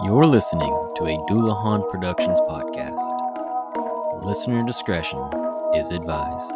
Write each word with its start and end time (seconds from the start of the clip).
You're 0.00 0.26
listening 0.26 0.72
to 0.96 1.04
a 1.04 1.18
Doulahan 1.30 1.88
Productions 1.90 2.40
podcast. 2.48 4.24
Listener 4.24 4.64
discretion 4.64 5.18
is 5.76 5.90
advised. 5.90 6.50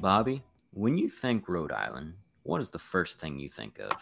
Bobby, 0.00 0.42
when 0.72 0.98
you 0.98 1.08
think 1.08 1.48
Rhode 1.48 1.72
Island, 1.72 2.14
what 2.42 2.60
is 2.60 2.70
the 2.70 2.78
first 2.80 3.20
thing 3.20 3.38
you 3.38 3.48
think 3.48 3.78
of? 3.78 3.92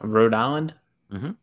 Rhode 0.00 0.34
Island? 0.34 0.74
Mhm. 1.10 1.36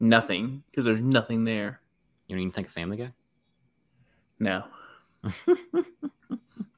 Nothing, 0.00 0.62
because 0.70 0.84
there's 0.84 1.00
nothing 1.00 1.44
there. 1.44 1.80
You 2.26 2.36
don't 2.36 2.40
even 2.42 2.52
think 2.52 2.66
of 2.68 2.72
Family 2.72 2.96
Guy? 2.96 3.12
No. 4.38 4.64
I 5.24 5.32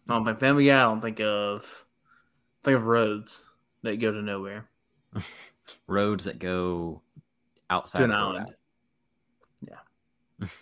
don't 0.06 0.24
think 0.24 0.38
Family 0.38 0.66
Guy. 0.66 0.76
I 0.78 0.82
don't 0.82 1.00
think 1.00 1.20
of 1.20 1.84
think 2.62 2.76
of 2.76 2.86
roads 2.86 3.44
that 3.82 3.96
go 4.00 4.12
to 4.12 4.22
nowhere. 4.22 4.68
Roads 5.88 6.24
that 6.24 6.38
go 6.38 7.02
outside 7.70 7.98
To 8.00 8.04
an 8.04 8.10
of 8.12 8.34
Rhode 8.34 8.36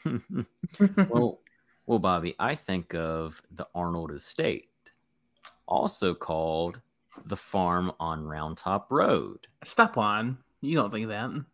island. 0.06 0.46
Island. 0.86 1.08
well, 1.10 1.40
well, 1.86 1.98
Bobby, 1.98 2.34
I 2.38 2.54
think 2.54 2.94
of 2.94 3.42
the 3.50 3.66
Arnold 3.74 4.12
Estate, 4.12 4.70
also 5.66 6.14
called 6.14 6.80
the 7.26 7.36
Farm 7.36 7.92
on 8.00 8.24
Round 8.24 8.56
Top 8.56 8.90
Road, 8.90 9.46
Stop 9.64 9.98
on. 9.98 10.38
You 10.64 10.76
don't 10.76 10.90
think 10.90 11.04
of 11.04 11.10
that. 11.10 11.44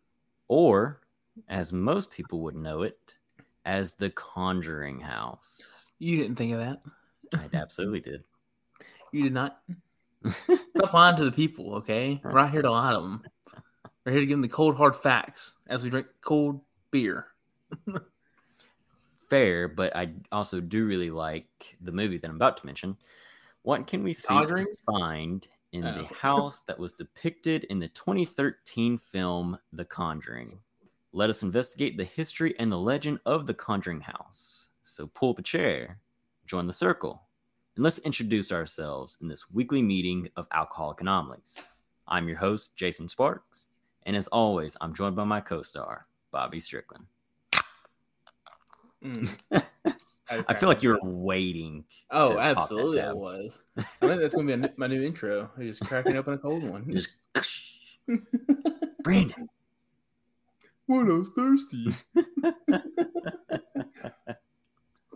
or 0.47 1.01
as 1.49 1.71
most 1.73 2.11
people 2.11 2.39
would 2.41 2.55
know 2.55 2.81
it, 2.83 3.15
as 3.65 3.93
the 3.93 4.09
Conjuring 4.11 4.99
House. 4.99 5.91
You 5.99 6.17
didn't 6.17 6.35
think 6.35 6.53
of 6.53 6.59
that. 6.59 6.81
I 7.33 7.49
absolutely 7.55 7.99
did. 8.01 8.23
You 9.13 9.23
did 9.23 9.33
not. 9.33 9.61
Stop 10.25 10.93
on 10.93 11.17
to 11.17 11.25
the 11.25 11.33
people, 11.33 11.75
okay? 11.75 12.21
We're 12.23 12.31
not 12.31 12.51
here 12.51 12.61
to 12.61 12.71
lie 12.71 12.93
to 12.93 12.99
them. 12.99 13.21
We're 14.05 14.13
here 14.13 14.21
to 14.21 14.25
give 14.25 14.35
them 14.35 14.41
the 14.41 14.47
cold, 14.47 14.77
hard 14.77 14.95
facts 14.95 15.53
as 15.67 15.83
we 15.83 15.89
drink 15.89 16.07
cold 16.21 16.61
beer. 16.91 17.27
Fair, 19.29 19.67
but 19.67 19.93
I 19.95 20.13
also 20.31 20.61
do 20.61 20.85
really 20.85 21.09
like 21.09 21.75
the 21.81 21.91
movie 21.91 22.17
that 22.19 22.29
I'm 22.29 22.37
about 22.37 22.55
to 22.57 22.65
mention. 22.65 22.95
What 23.63 23.85
can 23.85 24.01
we 24.01 24.13
see 24.13 24.29
Conjuring? 24.29 24.65
to 24.65 24.75
find 24.85 25.45
in 25.71 25.81
the 25.81 26.01
Oh. 26.01 26.13
house 26.21 26.63
that 26.63 26.79
was 26.79 26.93
depicted 26.93 27.63
in 27.65 27.79
the 27.79 27.87
2013 27.89 28.97
film 28.97 29.57
The 29.73 29.85
Conjuring? 29.85 30.59
Let 31.13 31.29
us 31.29 31.43
investigate 31.43 31.97
the 31.97 32.05
history 32.05 32.55
and 32.59 32.71
the 32.71 32.77
legend 32.77 33.19
of 33.25 33.45
the 33.47 33.53
Conjuring 33.53 34.01
House. 34.01 34.69
So 34.83 35.07
pull 35.07 35.31
up 35.31 35.39
a 35.39 35.43
chair, 35.43 35.99
join 36.45 36.67
the 36.67 36.73
circle, 36.73 37.23
and 37.75 37.83
let's 37.83 37.99
introduce 37.99 38.51
ourselves 38.51 39.17
in 39.21 39.27
this 39.27 39.49
weekly 39.49 39.81
meeting 39.81 40.29
of 40.35 40.47
Alcoholic 40.51 41.01
Anomalies. 41.01 41.57
I'm 42.07 42.27
your 42.27 42.37
host, 42.37 42.75
Jason 42.75 43.07
Sparks, 43.07 43.67
and 44.03 44.15
as 44.15 44.27
always, 44.27 44.75
I'm 44.81 44.93
joined 44.93 45.15
by 45.15 45.23
my 45.23 45.39
co 45.41 45.61
star, 45.61 46.07
Bobby 46.31 46.59
Strickland. 46.59 47.05
Mm. 49.03 49.29
I 50.31 50.53
feel 50.53 50.69
like 50.69 50.81
you 50.81 50.89
were 50.89 50.99
waiting. 51.03 51.83
Oh, 52.09 52.29
to 52.29 52.35
pop 52.35 52.43
that 52.43 52.57
absolutely, 52.57 53.01
I 53.01 53.11
was. 53.11 53.63
I 53.77 53.81
think 54.07 54.21
that's 54.21 54.33
gonna 54.33 54.57
be 54.57 54.65
a, 54.65 54.73
my 54.77 54.87
new 54.87 55.03
intro. 55.03 55.49
I'm 55.57 55.67
just 55.67 55.81
cracking 55.81 56.15
open 56.15 56.35
a 56.35 56.37
cold 56.37 56.63
one. 56.63 56.89
Just 56.89 57.09
Brandon. 59.03 59.49
What 60.85 61.09
I 61.09 61.13
was 61.13 61.29
thirsty. 61.29 61.89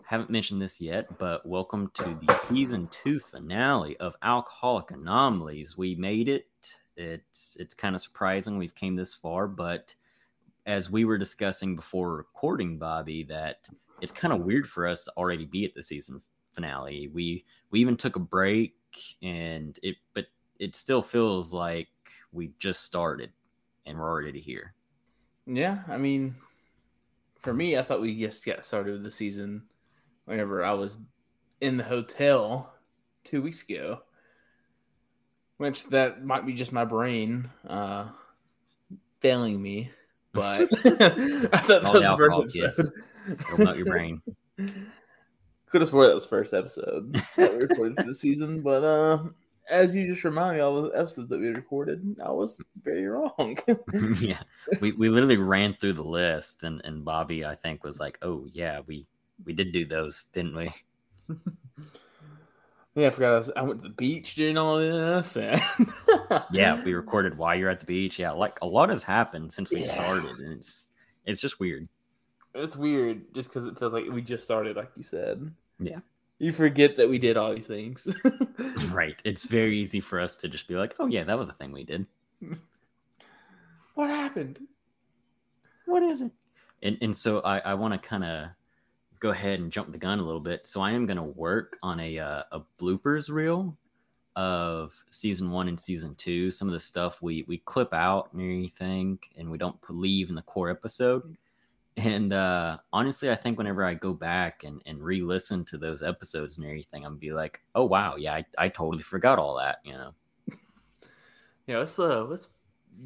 Haven't 0.04 0.30
mentioned 0.30 0.60
this 0.60 0.80
yet, 0.80 1.18
but 1.18 1.46
welcome 1.46 1.90
to 1.94 2.04
the 2.26 2.34
season 2.34 2.86
two 2.90 3.18
finale 3.18 3.96
of 3.96 4.16
Alcoholic 4.22 4.90
Anomalies. 4.90 5.78
We 5.78 5.94
made 5.94 6.28
it. 6.28 6.46
It's 6.96 7.56
it's 7.58 7.74
kind 7.74 7.94
of 7.94 8.02
surprising 8.02 8.58
we've 8.58 8.74
came 8.74 8.96
this 8.96 9.14
far, 9.14 9.48
but 9.48 9.94
as 10.66 10.90
we 10.90 11.06
were 11.06 11.16
discussing 11.16 11.74
before 11.74 12.16
recording, 12.16 12.76
Bobby, 12.76 13.22
that 13.24 13.66
it's 14.00 14.12
kind 14.12 14.32
of 14.32 14.40
weird 14.40 14.68
for 14.68 14.86
us 14.86 15.04
to 15.04 15.12
already 15.16 15.46
be 15.46 15.64
at 15.64 15.74
the 15.74 15.82
season 15.82 16.20
finale. 16.52 17.08
We 17.12 17.44
we 17.70 17.80
even 17.80 17.96
took 17.96 18.16
a 18.16 18.20
break, 18.20 18.74
and 19.22 19.78
it 19.82 19.96
but 20.14 20.26
it 20.58 20.74
still 20.74 21.02
feels 21.02 21.52
like 21.52 21.88
we 22.32 22.52
just 22.58 22.82
started 22.82 23.30
and 23.84 23.98
we're 23.98 24.08
already 24.08 24.40
here. 24.40 24.74
Yeah, 25.46 25.78
I 25.88 25.96
mean, 25.96 26.34
for 27.38 27.54
me, 27.54 27.76
I 27.78 27.82
thought 27.82 28.00
we 28.00 28.18
just 28.18 28.44
got 28.44 28.64
started 28.64 28.94
with 28.94 29.04
the 29.04 29.10
season 29.10 29.62
whenever 30.24 30.64
I 30.64 30.72
was 30.72 30.98
in 31.60 31.76
the 31.76 31.84
hotel 31.84 32.72
two 33.24 33.42
weeks 33.42 33.62
ago. 33.62 34.00
Which 35.58 35.86
that 35.86 36.22
might 36.22 36.44
be 36.44 36.52
just 36.52 36.72
my 36.72 36.84
brain 36.84 37.48
uh, 37.66 38.08
failing 39.20 39.62
me, 39.62 39.90
but 40.34 40.68
I 40.84 41.58
thought 41.58 41.68
that 41.68 41.84
All 41.84 41.94
was 41.94 42.02
the 42.02 42.16
first 42.16 42.56
episode. 42.58 42.92
It'll 43.28 43.58
melt 43.58 43.76
your 43.76 43.86
brain. 43.86 44.22
Could 45.68 45.80
have 45.80 45.90
swore 45.90 46.06
that 46.06 46.14
was 46.14 46.22
the 46.22 46.28
first 46.28 46.54
episode 46.54 47.14
that 47.36 47.52
we 47.54 47.62
recorded 47.66 47.96
for 47.96 48.04
the 48.04 48.14
season, 48.14 48.62
but 48.62 48.84
uh, 48.84 49.24
as 49.68 49.94
you 49.96 50.06
just 50.06 50.22
reminded 50.24 50.58
me, 50.58 50.60
all 50.62 50.82
the 50.82 50.90
episodes 50.90 51.28
that 51.28 51.40
we 51.40 51.48
recorded, 51.48 52.16
I 52.24 52.30
was 52.30 52.56
very 52.82 53.06
wrong. 53.06 53.58
yeah, 54.20 54.42
we, 54.80 54.92
we 54.92 55.08
literally 55.08 55.38
ran 55.38 55.74
through 55.74 55.94
the 55.94 56.04
list, 56.04 56.62
and, 56.62 56.80
and 56.84 57.04
Bobby, 57.04 57.44
I 57.44 57.56
think, 57.56 57.82
was 57.82 57.98
like, 57.98 58.18
"Oh 58.22 58.46
yeah, 58.52 58.80
we 58.86 59.06
we 59.44 59.52
did 59.52 59.72
do 59.72 59.84
those, 59.84 60.24
didn't 60.32 60.56
we?" 60.56 60.72
yeah, 62.94 63.08
I 63.08 63.10
forgot 63.10 63.34
I, 63.34 63.38
was, 63.38 63.50
I 63.56 63.62
went 63.62 63.82
to 63.82 63.88
the 63.88 63.94
beach 63.94 64.36
during 64.36 64.56
all 64.56 64.78
this. 64.78 65.36
And 65.36 65.60
Yeah, 66.52 66.82
we 66.84 66.94
recorded 66.94 67.36
while 67.36 67.56
you're 67.56 67.70
at 67.70 67.80
the 67.80 67.86
beach. 67.86 68.18
Yeah, 68.18 68.30
like 68.30 68.58
a 68.62 68.66
lot 68.66 68.90
has 68.90 69.02
happened 69.02 69.52
since 69.52 69.72
we 69.72 69.80
Yeah. 69.80 69.92
started, 69.94 70.38
and 70.38 70.52
it's 70.52 70.88
it's 71.24 71.40
just 71.40 71.58
weird. 71.58 71.88
It's 72.56 72.76
weird 72.76 73.34
just 73.34 73.48
because 73.48 73.66
it 73.66 73.78
feels 73.78 73.92
like 73.92 74.04
we 74.10 74.22
just 74.22 74.44
started, 74.44 74.76
like 74.76 74.90
you 74.96 75.02
said. 75.02 75.52
Yeah. 75.78 76.00
You 76.38 76.52
forget 76.52 76.96
that 76.96 77.08
we 77.08 77.18
did 77.18 77.36
all 77.36 77.54
these 77.54 77.66
things. 77.66 78.08
Right. 78.92 79.20
It's 79.24 79.44
very 79.44 79.78
easy 79.78 80.00
for 80.00 80.20
us 80.20 80.36
to 80.36 80.48
just 80.48 80.68
be 80.68 80.74
like, 80.74 80.94
"Oh 80.98 81.06
yeah, 81.06 81.24
that 81.24 81.38
was 81.38 81.48
a 81.48 81.52
thing 81.52 81.72
we 81.72 81.84
did." 81.84 82.06
what 83.94 84.08
happened? 84.08 84.60
What 85.86 86.02
is 86.02 86.22
it? 86.22 86.30
And 86.82 86.96
and 87.02 87.16
so 87.16 87.40
I 87.40 87.58
I 87.58 87.74
want 87.74 87.92
to 87.92 88.08
kind 88.08 88.24
of 88.24 88.48
go 89.18 89.30
ahead 89.30 89.60
and 89.60 89.72
jump 89.72 89.92
the 89.92 89.98
gun 89.98 90.18
a 90.18 90.22
little 90.22 90.40
bit. 90.40 90.66
So 90.66 90.80
I 90.80 90.92
am 90.92 91.06
going 91.06 91.16
to 91.16 91.22
work 91.22 91.78
on 91.82 92.00
a 92.00 92.18
uh, 92.18 92.42
a 92.52 92.60
bloopers 92.80 93.28
reel 93.28 93.76
of 94.36 94.94
season 95.10 95.50
one 95.50 95.68
and 95.68 95.80
season 95.80 96.14
two. 96.14 96.50
Some 96.50 96.68
of 96.68 96.74
the 96.74 96.80
stuff 96.80 97.22
we 97.22 97.44
we 97.48 97.58
clip 97.58 97.92
out 97.92 98.32
and 98.32 98.40
everything, 98.42 99.18
and 99.36 99.50
we 99.50 99.58
don't 99.58 99.76
leave 99.88 100.28
in 100.28 100.34
the 100.34 100.42
core 100.42 100.70
episode. 100.70 101.36
And 101.96 102.32
uh, 102.32 102.76
honestly, 102.92 103.30
I 103.30 103.34
think 103.34 103.56
whenever 103.56 103.82
I 103.82 103.94
go 103.94 104.12
back 104.12 104.64
and, 104.64 104.82
and 104.84 105.02
re-listen 105.02 105.64
to 105.66 105.78
those 105.78 106.02
episodes 106.02 106.58
and 106.58 106.66
everything, 106.66 107.04
I'm 107.04 107.12
gonna 107.12 107.18
be 107.18 107.32
like, 107.32 107.62
oh 107.74 107.84
wow, 107.84 108.16
yeah, 108.16 108.34
I, 108.34 108.44
I 108.58 108.68
totally 108.68 109.02
forgot 109.02 109.38
all 109.38 109.56
that, 109.56 109.78
you 109.82 109.92
know. 109.92 110.12
Yeah, 111.66 111.78
let's 111.78 111.98
uh, 111.98 112.24
let's 112.24 112.48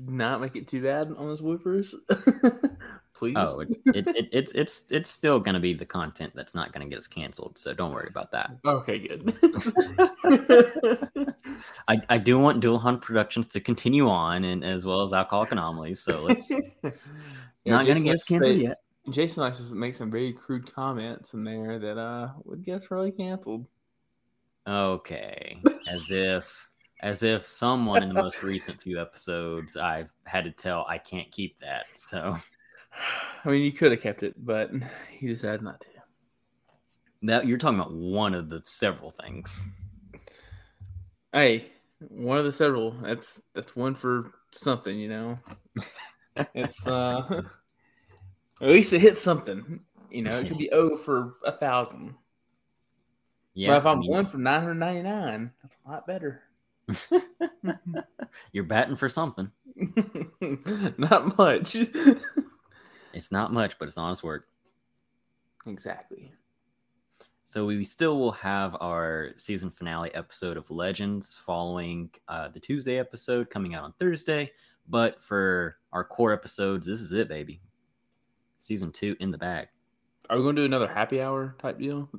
not 0.06 0.40
make 0.40 0.56
it 0.56 0.68
too 0.68 0.82
bad 0.82 1.08
on 1.08 1.26
those 1.26 1.40
whoopers, 1.40 1.94
please. 3.14 3.34
Oh, 3.36 3.60
it, 3.60 3.68
it, 3.86 4.08
it, 4.08 4.28
it's 4.32 4.52
it's 4.52 4.84
it's 4.90 5.08
still 5.08 5.40
gonna 5.40 5.60
be 5.60 5.72
the 5.72 5.86
content 5.86 6.32
that's 6.34 6.54
not 6.54 6.72
gonna 6.72 6.86
get 6.86 6.98
us 6.98 7.06
canceled, 7.06 7.56
so 7.56 7.72
don't 7.72 7.92
worry 7.92 8.08
about 8.10 8.30
that. 8.32 8.50
okay, 8.64 8.98
good. 8.98 9.34
I, 11.88 12.02
I 12.08 12.18
do 12.18 12.38
want 12.38 12.60
Dual 12.60 12.78
Hunt 12.78 13.00
Productions 13.00 13.46
to 13.48 13.60
continue 13.60 14.08
on, 14.08 14.44
and 14.44 14.62
as 14.62 14.84
well 14.84 15.02
as 15.02 15.12
Alcoholic 15.12 15.52
Anomalies. 15.52 16.00
So 16.00 16.22
let's 16.22 16.52
Yeah, 17.64 17.72
not 17.74 17.86
gonna 17.86 18.00
Jason 18.00 18.04
get 18.04 18.10
likes 18.10 18.20
us 18.22 18.24
to 18.26 18.32
canceled 18.34 18.56
say- 18.56 18.62
yet. 18.62 18.76
Jason 19.10 19.42
likes 19.42 19.68
to 19.70 19.74
make 19.74 19.94
some 19.94 20.10
very 20.10 20.32
crude 20.32 20.72
comments 20.72 21.34
in 21.34 21.42
there 21.42 21.78
that 21.78 21.98
uh 21.98 22.30
would 22.44 22.64
get 22.64 22.90
really 22.90 23.10
canceled. 23.10 23.66
Okay, 24.66 25.60
as 25.90 26.10
if 26.10 26.68
as 27.02 27.22
if 27.22 27.48
someone 27.48 28.02
in 28.02 28.10
the 28.10 28.22
most 28.22 28.42
recent 28.42 28.80
few 28.80 29.00
episodes 29.00 29.76
I've 29.76 30.10
had 30.24 30.44
to 30.44 30.50
tell 30.50 30.84
I 30.88 30.98
can't 30.98 31.30
keep 31.32 31.58
that. 31.60 31.86
So 31.94 32.36
I 33.44 33.48
mean, 33.48 33.62
you 33.62 33.72
could 33.72 33.90
have 33.92 34.02
kept 34.02 34.22
it, 34.22 34.34
but 34.44 34.70
you 35.18 35.28
decided 35.28 35.62
not 35.62 35.80
to. 35.80 35.86
that 37.22 37.46
you're 37.46 37.58
talking 37.58 37.78
about 37.80 37.94
one 37.94 38.34
of 38.34 38.50
the 38.50 38.62
several 38.66 39.10
things. 39.10 39.62
Hey, 41.32 41.70
one 42.00 42.38
of 42.38 42.44
the 42.44 42.52
several. 42.52 42.92
That's 43.02 43.40
that's 43.54 43.74
one 43.74 43.94
for 43.94 44.32
something, 44.52 44.98
you 44.98 45.08
know. 45.08 45.38
It's 46.54 46.86
uh, 46.86 47.42
at 48.60 48.68
least 48.68 48.92
it 48.92 49.00
hits 49.00 49.20
something. 49.22 49.80
You 50.10 50.22
know, 50.22 50.38
it 50.38 50.48
could 50.48 50.58
be 50.58 50.70
O 50.72 50.96
for 50.96 51.34
a 51.44 51.52
thousand. 51.52 52.14
Yeah, 53.54 53.68
but 53.68 53.76
if 53.78 53.86
I 53.86 53.92
I'm 53.92 54.00
mean, 54.00 54.10
one 54.10 54.26
for 54.26 54.38
nine 54.38 54.60
hundred 54.60 54.74
ninety 54.74 55.02
nine, 55.02 55.50
that's 55.62 55.76
a 55.84 55.90
lot 55.90 56.06
better. 56.06 56.42
you're 58.52 58.64
batting 58.64 58.96
for 58.96 59.08
something. 59.08 59.50
Not 60.98 61.38
much. 61.38 61.76
It's 63.12 63.32
not 63.32 63.52
much, 63.52 63.78
but 63.78 63.86
it's 63.88 63.98
honest 63.98 64.22
work. 64.22 64.46
exactly. 65.66 66.32
So 67.44 67.66
we 67.66 67.82
still 67.82 68.16
will 68.18 68.30
have 68.32 68.76
our 68.80 69.30
season 69.36 69.70
finale 69.70 70.14
episode 70.14 70.56
of 70.56 70.70
Legends 70.70 71.34
following 71.34 72.08
uh, 72.28 72.46
the 72.48 72.60
Tuesday 72.60 72.98
episode 72.98 73.50
coming 73.50 73.74
out 73.74 73.82
on 73.82 73.92
Thursday. 73.98 74.52
But 74.90 75.22
for 75.22 75.76
our 75.92 76.02
core 76.04 76.32
episodes, 76.32 76.86
this 76.86 77.00
is 77.00 77.12
it, 77.12 77.28
baby. 77.28 77.60
Season 78.58 78.90
two 78.90 79.16
in 79.20 79.30
the 79.30 79.38
bag. 79.38 79.68
Are 80.28 80.36
we 80.36 80.42
going 80.42 80.56
to 80.56 80.62
do 80.62 80.66
another 80.66 80.88
happy 80.88 81.22
hour 81.22 81.54
type 81.60 81.78
deal? 81.78 82.10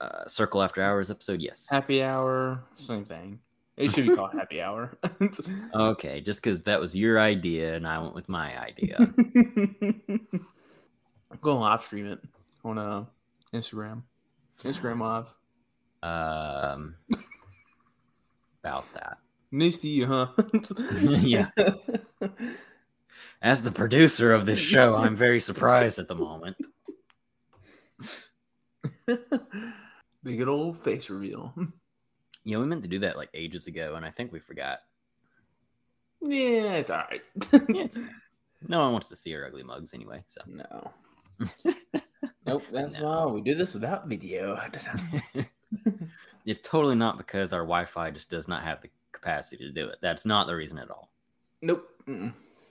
Uh, 0.00 0.26
Circle 0.26 0.62
After 0.62 0.82
Hours 0.82 1.10
episode, 1.10 1.40
yes. 1.40 1.68
Happy 1.70 2.02
hour, 2.02 2.64
same 2.76 3.04
thing. 3.04 3.38
It 3.76 3.92
should 3.92 4.06
be 4.08 4.16
called 4.16 4.32
happy 4.32 4.60
hour. 4.60 4.96
Okay, 5.74 6.20
just 6.20 6.42
because 6.42 6.62
that 6.62 6.80
was 6.80 6.96
your 6.96 7.20
idea 7.20 7.74
and 7.76 7.86
I 7.86 7.98
went 8.00 8.14
with 8.14 8.28
my 8.28 8.58
idea. 8.60 8.96
Go 11.40 11.52
and 11.52 11.60
live 11.60 11.82
stream 11.82 12.06
it 12.06 12.18
on 12.64 12.78
uh, 12.78 13.04
Instagram. 13.54 14.02
Instagram 14.62 15.00
live. 15.00 15.28
um, 16.02 16.94
about 18.62 18.92
that. 18.94 19.18
News 19.52 19.78
to 19.80 19.88
you, 19.88 20.06
huh? 20.06 20.28
Yeah. 21.20 21.48
As 23.42 23.62
the 23.62 23.70
producer 23.70 24.32
of 24.32 24.46
this 24.46 24.58
show, 24.58 24.94
I'm 24.96 25.14
very 25.14 25.40
surprised 25.40 25.98
at 25.98 26.08
the 26.08 26.14
moment. 26.14 26.56
the 29.06 29.18
good 30.24 30.48
old 30.48 30.78
face 30.78 31.10
reveal. 31.10 31.52
You 32.44 32.54
know, 32.54 32.60
we 32.60 32.66
meant 32.66 32.82
to 32.82 32.88
do 32.88 33.00
that 33.00 33.16
like 33.16 33.28
ages 33.34 33.66
ago, 33.66 33.94
and 33.94 34.06
I 34.06 34.10
think 34.10 34.32
we 34.32 34.38
forgot. 34.38 34.78
Yeah, 36.22 36.72
it's 36.74 36.90
all 36.90 37.04
right. 37.10 37.22
Yeah, 37.52 37.84
it's 37.84 37.96
No 38.66 38.80
one 38.80 38.92
wants 38.92 39.08
to 39.10 39.16
see 39.16 39.34
our 39.34 39.44
ugly 39.44 39.64
mugs 39.64 39.92
anyway. 39.92 40.24
So 40.28 40.40
no. 40.46 40.92
Nope, 42.46 42.64
that's 42.72 42.98
No. 42.98 43.26
why 43.26 43.32
we 43.32 43.40
do 43.40 43.54
this 43.54 43.74
without 43.74 44.08
video. 44.08 44.58
it's 46.44 46.60
totally 46.60 46.96
not 46.96 47.16
because 47.18 47.52
our 47.52 47.60
Wi-Fi 47.60 48.10
just 48.10 48.30
does 48.30 48.48
not 48.48 48.62
have 48.64 48.80
the 48.80 48.88
capacity 49.22 49.64
to 49.64 49.72
do 49.72 49.88
it. 49.88 49.98
That's 50.02 50.26
not 50.26 50.46
the 50.46 50.56
reason 50.56 50.78
at 50.78 50.90
all. 50.90 51.10
nope. 51.62 51.88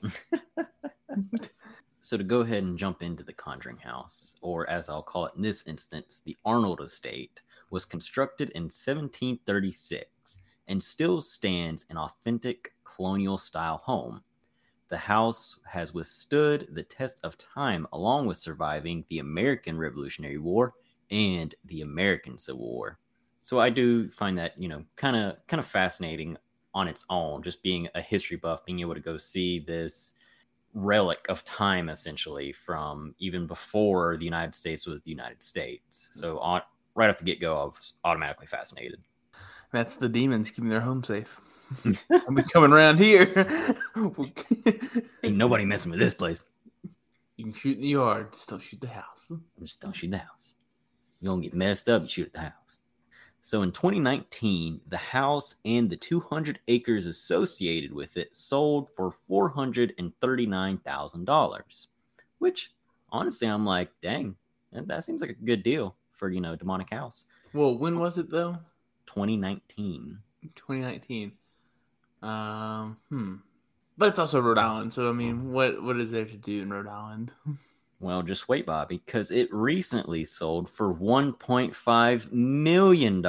So 2.03 2.17
to 2.17 2.23
go 2.23 2.41
ahead 2.41 2.63
and 2.63 2.79
jump 2.79 3.03
into 3.03 3.23
the 3.23 3.31
Conjuring 3.31 3.77
House, 3.77 4.35
or 4.41 4.67
as 4.67 4.89
I'll 4.89 5.03
call 5.03 5.27
it 5.27 5.33
in 5.35 5.43
this 5.43 5.67
instance, 5.67 6.19
the 6.25 6.35
Arnold 6.43 6.81
Estate, 6.81 7.43
was 7.69 7.85
constructed 7.85 8.49
in 8.49 8.63
1736 8.63 10.39
and 10.67 10.81
still 10.81 11.21
stands 11.21 11.85
an 11.89 11.97
authentic 11.97 12.73
colonial 12.83 13.37
style 13.37 13.77
home. 13.77 14.23
The 14.87 14.97
house 14.97 15.59
has 15.65 15.93
withstood 15.93 16.69
the 16.71 16.83
test 16.83 17.21
of 17.23 17.37
time 17.37 17.87
along 17.93 18.25
with 18.25 18.37
surviving 18.37 19.05
the 19.09 19.19
American 19.19 19.77
Revolutionary 19.77 20.39
War 20.39 20.73
and 21.11 21.53
the 21.65 21.81
American 21.81 22.37
Civil 22.37 22.67
War. 22.67 22.99
So 23.41 23.59
I 23.59 23.69
do 23.69 24.09
find 24.09 24.37
that, 24.37 24.53
you 24.57 24.69
know, 24.69 24.83
kind 24.95 25.15
of 25.15 25.35
kind 25.47 25.59
of 25.59 25.65
fascinating 25.65 26.37
on 26.73 26.87
its 26.87 27.03
own, 27.09 27.43
just 27.43 27.61
being 27.63 27.89
a 27.95 28.01
history 28.01 28.37
buff, 28.37 28.63
being 28.65 28.79
able 28.79 28.93
to 28.93 29.01
go 29.01 29.17
see 29.17 29.59
this 29.59 30.13
relic 30.73 31.25
of 31.27 31.43
time 31.43 31.89
essentially 31.89 32.53
from 32.53 33.13
even 33.19 33.45
before 33.45 34.15
the 34.15 34.23
United 34.23 34.55
States 34.55 34.87
was 34.87 35.01
the 35.01 35.09
United 35.09 35.43
States. 35.43 36.09
Hmm. 36.13 36.19
So 36.19 36.39
on 36.39 36.61
right 36.95 37.09
off 37.09 37.17
the 37.17 37.25
get 37.25 37.41
go, 37.41 37.57
I 37.57 37.63
was 37.65 37.93
automatically 38.03 38.47
fascinated. 38.47 39.01
That's 39.73 39.95
the 39.95 40.07
demons 40.07 40.51
keeping 40.51 40.69
their 40.69 40.81
home 40.81 41.03
safe. 41.03 41.41
I'll 42.11 42.33
be 42.33 42.43
coming 42.43 42.71
around 42.71 42.97
here. 42.97 43.75
Ain't 45.23 45.37
nobody 45.37 45.65
messing 45.65 45.91
with 45.91 45.99
this 45.99 46.13
place. 46.13 46.43
You 47.37 47.45
can 47.45 47.53
shoot 47.53 47.77
in 47.77 47.81
the 47.81 47.87
yard, 47.87 48.33
just 48.33 48.49
don't 48.49 48.61
shoot 48.61 48.81
the 48.81 48.87
house. 48.87 49.31
Just 49.59 49.79
don't 49.79 49.95
shoot 49.95 50.11
the 50.11 50.17
house. 50.17 50.53
You 51.21 51.29
don't 51.29 51.41
get 51.41 51.53
messed 51.53 51.87
up, 51.89 52.03
you 52.03 52.07
shoot 52.07 52.27
at 52.27 52.33
the 52.33 52.39
house. 52.39 52.79
So 53.41 53.63
in 53.63 53.71
2019, 53.71 54.81
the 54.87 54.97
house 54.97 55.55
and 55.65 55.89
the 55.89 55.97
200 55.97 56.59
acres 56.67 57.07
associated 57.07 57.91
with 57.91 58.15
it 58.15 58.35
sold 58.35 58.89
for 58.95 59.15
$439,000, 59.29 61.87
which 62.37 62.71
honestly, 63.11 63.47
I'm 63.47 63.65
like, 63.65 63.89
dang, 64.01 64.35
that 64.71 65.03
seems 65.03 65.21
like 65.21 65.31
a 65.31 65.45
good 65.45 65.63
deal 65.63 65.95
for, 66.11 66.29
you 66.29 66.39
know, 66.39 66.55
demonic 66.55 66.91
house. 66.91 67.25
Well, 67.53 67.75
when 67.77 67.99
was 67.99 68.19
it 68.19 68.29
though? 68.29 68.59
2019. 69.07 70.19
2019. 70.55 71.31
Um, 72.21 72.97
hmm. 73.09 73.35
But 73.97 74.09
it's 74.09 74.19
also 74.19 74.39
Rhode 74.39 74.59
Island, 74.59 74.93
so 74.93 75.09
I 75.09 75.13
mean, 75.13 75.51
what 75.51 75.83
what 75.83 75.99
is 75.99 76.11
there 76.11 76.25
to 76.25 76.37
do 76.37 76.61
in 76.61 76.71
Rhode 76.71 76.87
Island? 76.87 77.31
Well, 78.01 78.23
just 78.23 78.49
wait, 78.49 78.65
Bobby, 78.65 78.99
because 79.05 79.29
it 79.29 79.47
recently 79.53 80.25
sold 80.25 80.67
for 80.67 80.91
$1.5 80.91 82.31
million. 82.31 83.25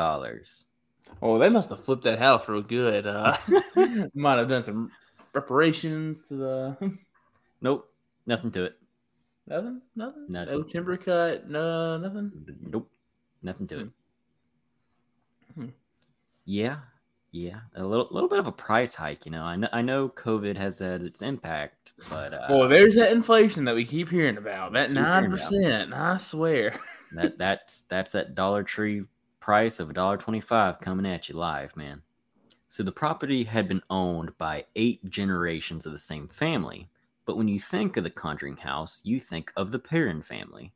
Oh, 1.21 1.39
they 1.39 1.49
must 1.51 1.69
have 1.69 1.85
flipped 1.85 2.05
that 2.05 2.19
house 2.19 2.49
real 2.49 2.63
good. 2.63 3.07
Uh, 3.07 3.37
might 4.15 4.39
have 4.39 4.49
done 4.49 4.65
some 4.65 4.91
reparations 5.35 6.27
to 6.29 6.35
the 6.37 6.77
Nope, 7.61 7.93
nothing 8.27 8.51
to 8.53 8.65
it. 8.65 8.79
nothing, 9.47 9.83
nothing, 9.95 10.27
Nothing. 10.29 10.59
no 10.59 10.63
timber 10.65 10.97
cut, 10.97 11.49
no 11.51 11.99
nothing. 11.99 12.33
Nope, 12.63 12.91
nothing 13.43 13.67
to 13.69 13.81
it. 13.81 13.89
Hmm. 15.55 15.67
Yeah, 16.47 16.79
yeah, 17.33 17.61
a 17.75 17.83
little 17.83 18.09
little 18.11 18.29
bit 18.29 18.39
of 18.39 18.47
a 18.47 18.53
price 18.53 18.95
hike. 18.95 19.25
You 19.25 19.33
know, 19.33 19.43
I 19.43 19.57
know 19.57 19.69
I 19.73 19.81
know 19.81 20.11
COVID 20.11 20.55
has 20.59 20.79
had 20.79 21.03
its 21.03 21.23
impact, 21.23 21.95
but 22.11 22.35
uh, 22.35 22.47
Well, 22.51 22.69
there's 22.69 22.95
that 22.97 23.11
inflation 23.11 23.65
that 23.65 23.75
we 23.75 23.87
keep 23.87 24.11
hearing 24.11 24.37
about. 24.37 24.75
That 24.75 24.91
nine 24.91 25.31
percent, 25.31 25.95
I 25.95 26.19
swear. 26.19 26.79
that 27.13 27.39
that's 27.39 27.81
that's 27.89 28.13
that 28.13 28.35
Dollar 28.35 28.63
Tree 28.63 29.05
price 29.41 29.81
of 29.81 29.89
a 29.89 29.95
dollar 29.95 30.19
twenty 30.19 30.43
five 30.43 30.79
coming 30.81 31.07
at 31.07 31.31
you 31.31 31.35
live, 31.35 31.75
man. 31.75 32.03
So 32.69 32.83
the 32.83 32.93
property 32.93 33.45
had 33.45 33.67
been 33.67 33.83
owned 33.89 34.37
by 34.37 34.67
eight 34.77 35.09
generations 35.09 35.87
of 35.87 35.93
the 35.93 35.99
same 35.99 36.29
family, 36.29 36.91
but 37.25 37.39
when 37.39 37.49
you 37.49 37.59
think 37.59 37.97
of 37.97 38.05
the 38.05 38.11
Conjuring 38.11 38.59
House, 38.59 39.01
you 39.05 39.19
think 39.19 39.53
of 39.57 39.73
the 39.73 39.79
Perron 39.79 40.21
family. 40.21 40.75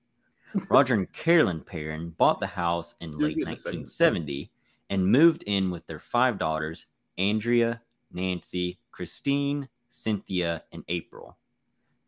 Roger 0.70 0.94
and 0.94 1.12
Carolyn 1.12 1.61
Perron 1.61 2.11
bought 2.17 2.41
the 2.41 2.47
house 2.47 2.94
in 3.00 3.12
late 3.19 3.37
getting 3.37 3.53
a 3.53 3.58
second. 3.58 3.81
1970 3.81 4.50
and 4.90 5.06
moved 5.06 5.42
in 5.44 5.70
with 5.70 5.86
their 5.86 5.98
five 5.98 6.38
daughters, 6.38 6.86
Andrea, 7.18 7.80
Nancy, 8.12 8.78
Christine, 8.90 9.69
Cynthia, 9.88 10.62
and 10.72 10.84
April. 10.88 11.36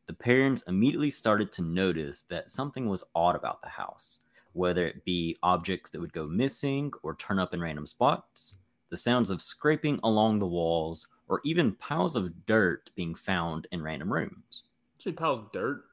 The 0.07 0.15
parents 0.15 0.63
immediately 0.63 1.11
started 1.11 1.53
to 1.53 1.63
notice 1.63 2.23
that 2.23 2.51
something 2.51 2.89
was 2.89 3.05
odd 3.15 3.37
about 3.37 3.61
the 3.63 3.69
house, 3.69 4.21
whether 4.53 4.87
it 4.87 5.05
be 5.05 5.37
objects 5.43 5.91
that 5.91 6.01
would 6.01 6.13
go 6.13 6.27
missing 6.27 6.93
or 7.03 7.15
turn 7.17 7.39
up 7.39 7.53
in 7.53 7.61
random 7.61 7.87
spots, 7.87 8.59
the 8.91 8.97
sounds 8.97 9.31
of 9.31 9.43
scraping 9.43 10.01
along 10.03 10.39
the 10.39 10.47
walls, 10.47 11.07
or 11.29 11.43
even 11.45 11.73
piles 11.73 12.17
of 12.17 12.47
dirt 12.47 12.91
being 12.95 13.15
found 13.15 13.67
in 13.71 13.83
random 13.83 14.11
rooms. 14.11 14.63
Actually, 14.97 15.13
piles 15.13 15.41
of 15.41 15.53
dirt. 15.53 15.85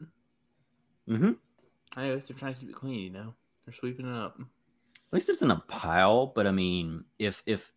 Mm-hmm. 1.09 1.31
I 1.97 2.05
guess 2.05 2.27
they're 2.27 2.37
trying 2.37 2.53
to 2.53 2.59
keep 2.59 2.69
it 2.69 2.75
clean. 2.75 2.99
You 2.99 3.09
know, 3.09 3.33
they're 3.65 3.73
sweeping 3.73 4.07
it 4.07 4.15
up. 4.15 4.39
At 5.15 5.19
least 5.19 5.29
it's 5.29 5.41
in 5.43 5.51
a 5.51 5.63
pile, 5.69 6.25
but 6.35 6.45
I 6.45 6.51
mean, 6.51 7.05
if 7.17 7.41
if 7.45 7.73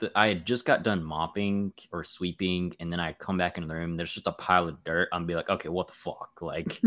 the, 0.00 0.12
I 0.14 0.28
had 0.28 0.44
just 0.44 0.66
got 0.66 0.82
done 0.82 1.02
mopping 1.02 1.72
or 1.90 2.04
sweeping, 2.04 2.74
and 2.78 2.92
then 2.92 3.00
I 3.00 3.14
come 3.14 3.38
back 3.38 3.56
into 3.56 3.68
the 3.68 3.74
room, 3.74 3.96
there's 3.96 4.12
just 4.12 4.26
a 4.26 4.32
pile 4.32 4.68
of 4.68 4.84
dirt. 4.84 5.08
I'm 5.10 5.24
be 5.24 5.34
like, 5.34 5.48
okay, 5.48 5.70
what 5.70 5.88
the 5.88 5.94
fuck? 5.94 6.42
Like, 6.42 6.78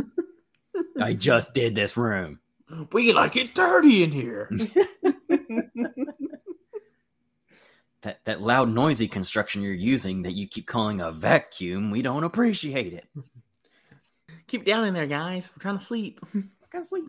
I 1.01 1.13
just 1.13 1.55
did 1.55 1.73
this 1.73 1.97
room. 1.97 2.41
We 2.91 3.11
like 3.11 3.35
it 3.37 3.55
dirty 3.55 4.03
in 4.03 4.11
here. 4.11 4.51
That 8.03 8.23
that 8.25 8.41
loud, 8.41 8.69
noisy 8.69 9.07
construction 9.07 9.61
you're 9.61 9.73
using 9.73 10.23
that 10.23 10.31
you 10.31 10.47
keep 10.47 10.65
calling 10.67 11.01
a 11.01 11.11
vacuum, 11.11 11.91
we 11.91 12.01
don't 12.01 12.23
appreciate 12.23 12.93
it. 12.93 13.05
keep 14.47 14.65
down 14.65 14.85
in 14.85 14.93
there, 14.95 15.05
guys. 15.05 15.51
We're 15.51 15.61
trying 15.61 15.77
to 15.77 15.83
sleep. 15.83 16.19
Gotta 16.71 16.85
sleep. 16.85 17.05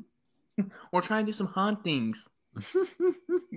We're 0.90 1.00
trying 1.00 1.24
to 1.24 1.30
do 1.30 1.32
some 1.32 1.46
hauntings. 1.46 2.28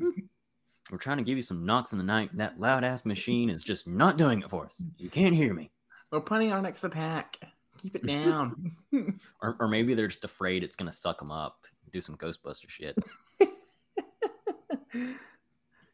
We're 0.91 0.97
trying 0.99 1.17
to 1.17 1.23
give 1.23 1.37
you 1.37 1.43
some 1.43 1.65
knocks 1.65 1.91
in 1.91 1.97
the 1.97 2.03
night. 2.03 2.29
That 2.33 2.59
loud 2.59 2.83
ass 2.83 3.05
machine 3.05 3.49
is 3.49 3.63
just 3.63 3.87
not 3.87 4.17
doing 4.17 4.41
it 4.41 4.49
for 4.49 4.65
us. 4.65 4.81
You 4.97 5.09
can't 5.09 5.33
hear 5.33 5.53
me. 5.53 5.71
We're 6.11 6.21
planning 6.21 6.51
our 6.51 6.61
next 6.61 6.83
attack. 6.83 7.37
Keep 7.79 7.95
it 7.95 8.05
down. 8.05 8.75
Or, 9.41 9.57
or 9.59 9.67
maybe 9.67 9.93
they're 9.93 10.07
just 10.07 10.23
afraid 10.23 10.63
it's 10.63 10.77
gonna 10.77 10.91
suck 10.91 11.19
them 11.19 11.31
up. 11.31 11.65
Do 11.91 11.99
some 11.99 12.15
Ghostbuster 12.15 12.69
shit. 12.69 12.97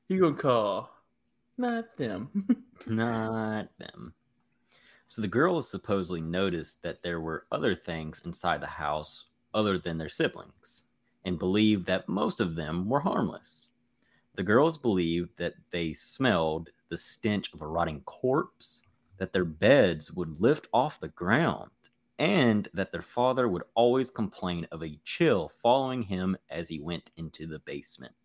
you 0.08 0.20
gonna 0.20 0.36
call? 0.36 0.92
Not 1.58 1.98
them. 1.98 2.30
not 2.88 3.70
them. 3.80 4.14
So 5.08 5.22
the 5.22 5.28
girls 5.28 5.70
supposedly 5.70 6.22
noticed 6.22 6.84
that 6.84 7.02
there 7.02 7.20
were 7.20 7.48
other 7.52 7.74
things 7.74 8.22
inside 8.24 8.62
the 8.62 8.68
house 8.68 9.26
other 9.54 9.80
than 9.80 9.98
their 9.98 10.10
siblings 10.10 10.84
and 11.26 11.40
believed 11.40 11.86
that 11.88 12.10
most 12.10 12.40
of 12.42 12.56
them 12.56 12.90
were 12.90 13.02
harmless. 13.02 13.70
The 14.36 14.44
girls 14.44 14.78
believed 14.78 15.38
that 15.38 15.56
they 15.72 15.94
smelled 15.94 16.72
the 16.90 16.98
stench 16.98 17.54
of 17.54 17.62
a 17.62 17.68
rotting 17.68 18.02
corpse, 18.02 18.82
that 19.18 19.32
their 19.34 19.46
beds 19.46 20.12
would 20.12 20.42
lift 20.42 20.68
off 20.74 21.00
the 21.00 21.08
ground 21.10 21.72
and 22.20 22.68
that 22.74 22.92
their 22.92 23.02
father 23.02 23.48
would 23.48 23.64
always 23.74 24.12
complain 24.12 24.68
of 24.72 24.84
a 24.84 25.00
chill 25.06 25.50
following 25.50 26.04
him 26.04 26.38
as 26.50 26.68
he 26.70 26.80
went 26.80 27.12
into 27.18 27.48
the 27.48 27.60
basement. 27.60 28.16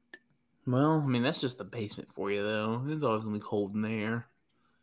Well, 0.67 1.01
I 1.01 1.07
mean, 1.07 1.23
that's 1.23 1.41
just 1.41 1.59
the 1.59 1.65
basement 1.65 2.13
for 2.13 2.31
you, 2.31 2.43
though. 2.43 2.85
It's 2.89 3.03
always 3.03 3.23
gonna 3.25 3.39
be 3.39 3.41
cold 3.45 3.73
in 3.75 3.83
there. 3.83 4.29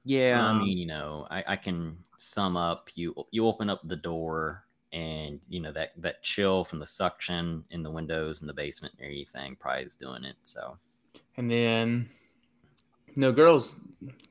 Yeah, 0.06 0.42
Um, 0.42 0.50
I 0.50 0.54
mean, 0.54 0.78
you 0.78 0.86
know, 0.86 1.28
I, 1.30 1.44
I 1.48 1.56
can 1.56 2.04
sum 2.18 2.58
up. 2.58 2.90
You 2.96 3.16
you 3.32 3.48
open 3.48 3.70
up 3.70 3.82
the 3.88 3.96
door, 3.96 4.66
and 4.94 5.40
you 5.50 5.60
know 5.60 5.72
that 5.72 5.92
that 5.98 6.22
chill 6.22 6.64
from 6.64 6.80
the 6.80 6.86
suction 6.86 7.66
in 7.72 7.84
the 7.84 7.92
windows 7.92 8.42
in 8.42 8.48
the 8.48 8.54
basement 8.54 8.94
and 8.98 9.06
everything 9.06 9.58
probably 9.60 9.84
is 9.84 9.96
doing 9.96 10.24
it. 10.24 10.36
So 10.44 10.78
And 11.36 11.52
then, 11.52 12.10
no 13.18 13.32
girls, 13.32 13.76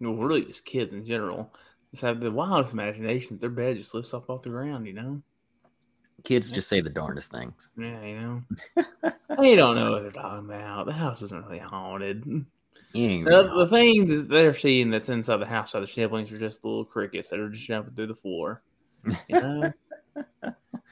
no, 0.00 0.12
really 0.14 0.44
just 0.44 0.64
kids 0.64 0.92
in 0.92 1.04
general, 1.04 1.52
just 1.90 2.02
have 2.02 2.20
the 2.20 2.30
wildest 2.30 2.72
imagination. 2.72 3.38
Their 3.38 3.50
bed 3.50 3.76
just 3.76 3.92
lifts 3.92 4.14
up 4.14 4.30
off 4.30 4.42
the 4.42 4.50
ground, 4.50 4.86
you 4.86 4.94
know? 4.94 5.22
kids 6.24 6.50
just 6.50 6.68
say 6.68 6.80
the 6.80 6.90
darndest 6.90 7.30
things. 7.30 7.70
Yeah, 7.76 8.04
you 8.04 8.20
know? 8.20 8.42
they 9.40 9.56
don't 9.56 9.76
know 9.76 9.92
what 9.92 10.02
they're 10.02 10.12
talking 10.12 10.48
about. 10.48 10.86
The 10.86 10.92
house 10.92 11.22
isn't 11.22 11.44
really 11.46 11.58
haunted. 11.58 12.24
You 12.92 13.08
ain't 13.08 13.24
The, 13.24 13.30
really 13.30 13.64
the 13.64 13.66
thing 13.70 14.06
that 14.06 14.28
they're 14.28 14.54
seeing 14.54 14.90
that's 14.90 15.08
inside 15.08 15.38
the 15.38 15.46
house, 15.46 15.74
are 15.74 15.80
the 15.80 15.86
siblings, 15.86 16.30
are 16.32 16.38
just 16.38 16.64
little 16.64 16.84
crickets 16.84 17.30
that 17.30 17.40
are 17.40 17.48
just 17.48 17.64
jumping 17.66 17.94
through 17.94 18.08
the 18.08 18.14
floor. 18.14 18.62
You 19.28 19.40
know? 19.40 19.72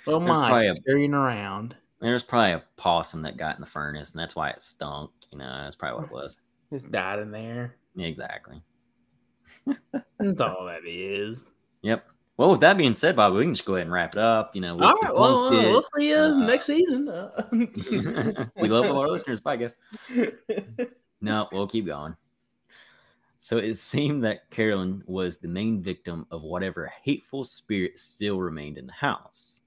Little 0.07 0.21
mice 0.21 0.71
a- 0.71 0.75
scurrying 0.77 1.15
around. 1.15 1.75
There's 2.01 2.23
probably 2.23 2.53
a 2.53 2.65
possum 2.77 3.23
that 3.23 3.37
got 3.37 3.57
in 3.57 3.61
the 3.61 3.67
furnace, 3.67 4.13
and 4.13 4.21
that's 4.21 4.35
why 4.35 4.51
it 4.51 4.63
stunk. 4.63 5.11
You 5.31 5.39
know, 5.39 5.63
that's 5.65 5.77
probably 5.77 6.01
what 6.01 6.11
it 6.11 6.15
was. 6.15 6.37
Just 6.73 6.91
died 6.91 7.19
in 7.19 7.31
there. 7.31 7.77
Exactly. 7.99 8.63
That's 9.67 10.41
all 10.41 10.65
that 10.67 10.87
is. 10.87 11.51
Yep. 11.83 12.05
Well, 12.37 12.53
with 12.53 12.61
that 12.61 12.79
being 12.79 12.95
said, 12.95 13.17
Bob, 13.17 13.35
we 13.35 13.43
can 13.43 13.55
just 13.55 13.67
go 13.67 13.75
ahead 13.75 13.87
and 13.89 13.93
wrap 13.93 14.15
it 14.15 14.21
up. 14.21 14.55
You 14.55 14.61
know, 14.63 14.79
All 14.81 14.95
right, 14.95 15.13
well, 15.15 15.47
uh, 15.49 15.51
we'll 15.51 15.83
see 15.97 16.09
you 16.11 16.17
Uh, 16.17 16.47
next 16.47 16.67
season. 16.67 17.09
Uh, 17.09 17.43
we 17.53 18.69
love 18.69 18.87
all 18.87 18.99
our 18.99 19.09
listeners. 19.09 19.41
Bye, 19.41 19.57
guys. 19.57 19.75
No, 21.21 21.49
we'll 21.53 21.67
keep 21.67 21.85
going. 21.87 22.15
So 23.43 23.57
it 23.57 23.77
seemed 23.77 24.23
that 24.25 24.51
Carolyn 24.51 25.03
was 25.07 25.39
the 25.39 25.49
main 25.49 25.81
victim 25.81 26.27
of 26.31 26.43
whatever 26.43 26.93
hateful 27.03 27.43
spirit 27.43 27.99
still 27.99 28.39
remained 28.39 28.77
in 28.77 28.87
the 28.87 28.93
house. 28.93 29.63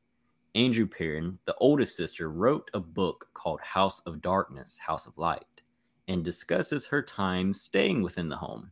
Andrea 0.54 0.86
Perron, 0.86 1.40
the 1.46 1.56
oldest 1.56 1.98
sister, 1.98 2.30
wrote 2.30 2.70
a 2.76 2.80
book 2.80 3.30
called 3.34 3.60
House 3.62 4.00
of 4.02 4.22
Darkness, 4.22 4.78
House 4.78 5.08
of 5.08 5.18
Light, 5.18 5.64
and 6.08 6.24
discusses 6.24 6.86
her 6.86 7.02
time 7.02 7.52
staying 7.52 8.04
within 8.04 8.30
the 8.30 8.38
home. 8.38 8.72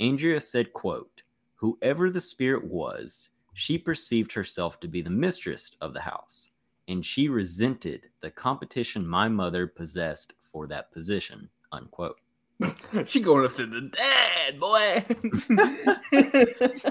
Andrea 0.00 0.40
said, 0.40 0.72
quote, 0.72 1.22
Whoever 1.54 2.10
the 2.10 2.20
spirit 2.20 2.64
was, 2.64 3.30
she 3.54 3.78
perceived 3.78 4.32
herself 4.32 4.80
to 4.80 4.88
be 4.88 5.02
the 5.02 5.08
mistress 5.08 5.70
of 5.80 5.94
the 5.94 6.00
house, 6.00 6.48
and 6.88 7.06
she 7.06 7.28
resented 7.28 8.08
the 8.20 8.30
competition 8.32 9.06
my 9.06 9.28
mother 9.28 9.68
possessed 9.68 10.34
for 10.42 10.66
that 10.66 10.90
position. 10.90 11.48
Unquote. 11.70 12.21
she 13.06 13.20
going 13.20 13.44
after 13.44 13.66
the 13.66 13.80
dad, 13.80 14.60
boy. 14.60 15.04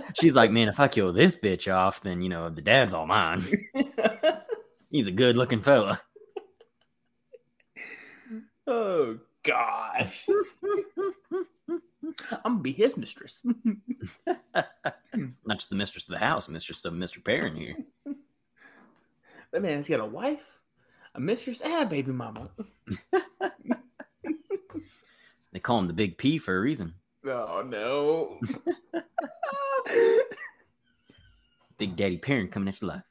She's 0.19 0.35
like, 0.35 0.51
man, 0.51 0.67
if 0.67 0.79
I 0.79 0.87
kill 0.87 1.13
this 1.13 1.35
bitch 1.35 1.73
off, 1.73 2.01
then 2.01 2.21
you 2.21 2.29
know 2.29 2.49
the 2.49 2.61
dad's 2.61 2.93
all 2.93 3.07
mine. 3.07 3.43
He's 4.89 5.07
a 5.07 5.11
good 5.11 5.37
looking 5.37 5.61
fella. 5.61 6.01
oh 8.67 9.17
gosh, 9.43 10.25
I'm 12.31 12.53
gonna 12.53 12.59
be 12.59 12.73
his 12.73 12.97
mistress. 12.97 13.43
Not 14.25 15.57
just 15.57 15.69
the 15.69 15.75
mistress 15.75 16.05
of 16.05 16.13
the 16.13 16.25
house, 16.25 16.49
mistress 16.49 16.83
of 16.85 16.93
Mr. 16.93 17.23
Perron 17.23 17.55
here. 17.55 17.75
that 19.51 19.61
man's 19.61 19.87
got 19.87 19.99
a 19.99 20.05
wife, 20.05 20.59
a 21.15 21.19
mistress, 21.19 21.61
and 21.61 21.83
a 21.83 21.85
baby 21.85 22.11
mama. 22.11 22.49
They 25.51 25.59
call 25.59 25.79
him 25.79 25.87
the 25.87 25.93
Big 25.93 26.17
P 26.17 26.37
for 26.37 26.57
a 26.57 26.61
reason. 26.61 26.93
Oh 27.25 27.63
no. 27.65 28.39
Big 31.77 31.95
Daddy 31.95 32.17
Perron 32.17 32.47
coming 32.47 32.69
at 32.69 32.81
your 32.81 32.89
life. 32.89 33.03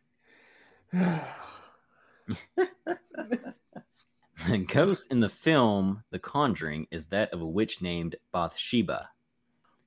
The 4.47 4.59
ghost 4.69 5.11
in 5.11 5.21
the 5.21 5.29
film 5.29 6.03
The 6.11 6.19
Conjuring 6.19 6.87
is 6.91 7.07
that 7.07 7.33
of 7.33 7.41
a 7.41 7.47
witch 7.47 7.83
named 7.83 8.17
Bathsheba. 8.33 9.11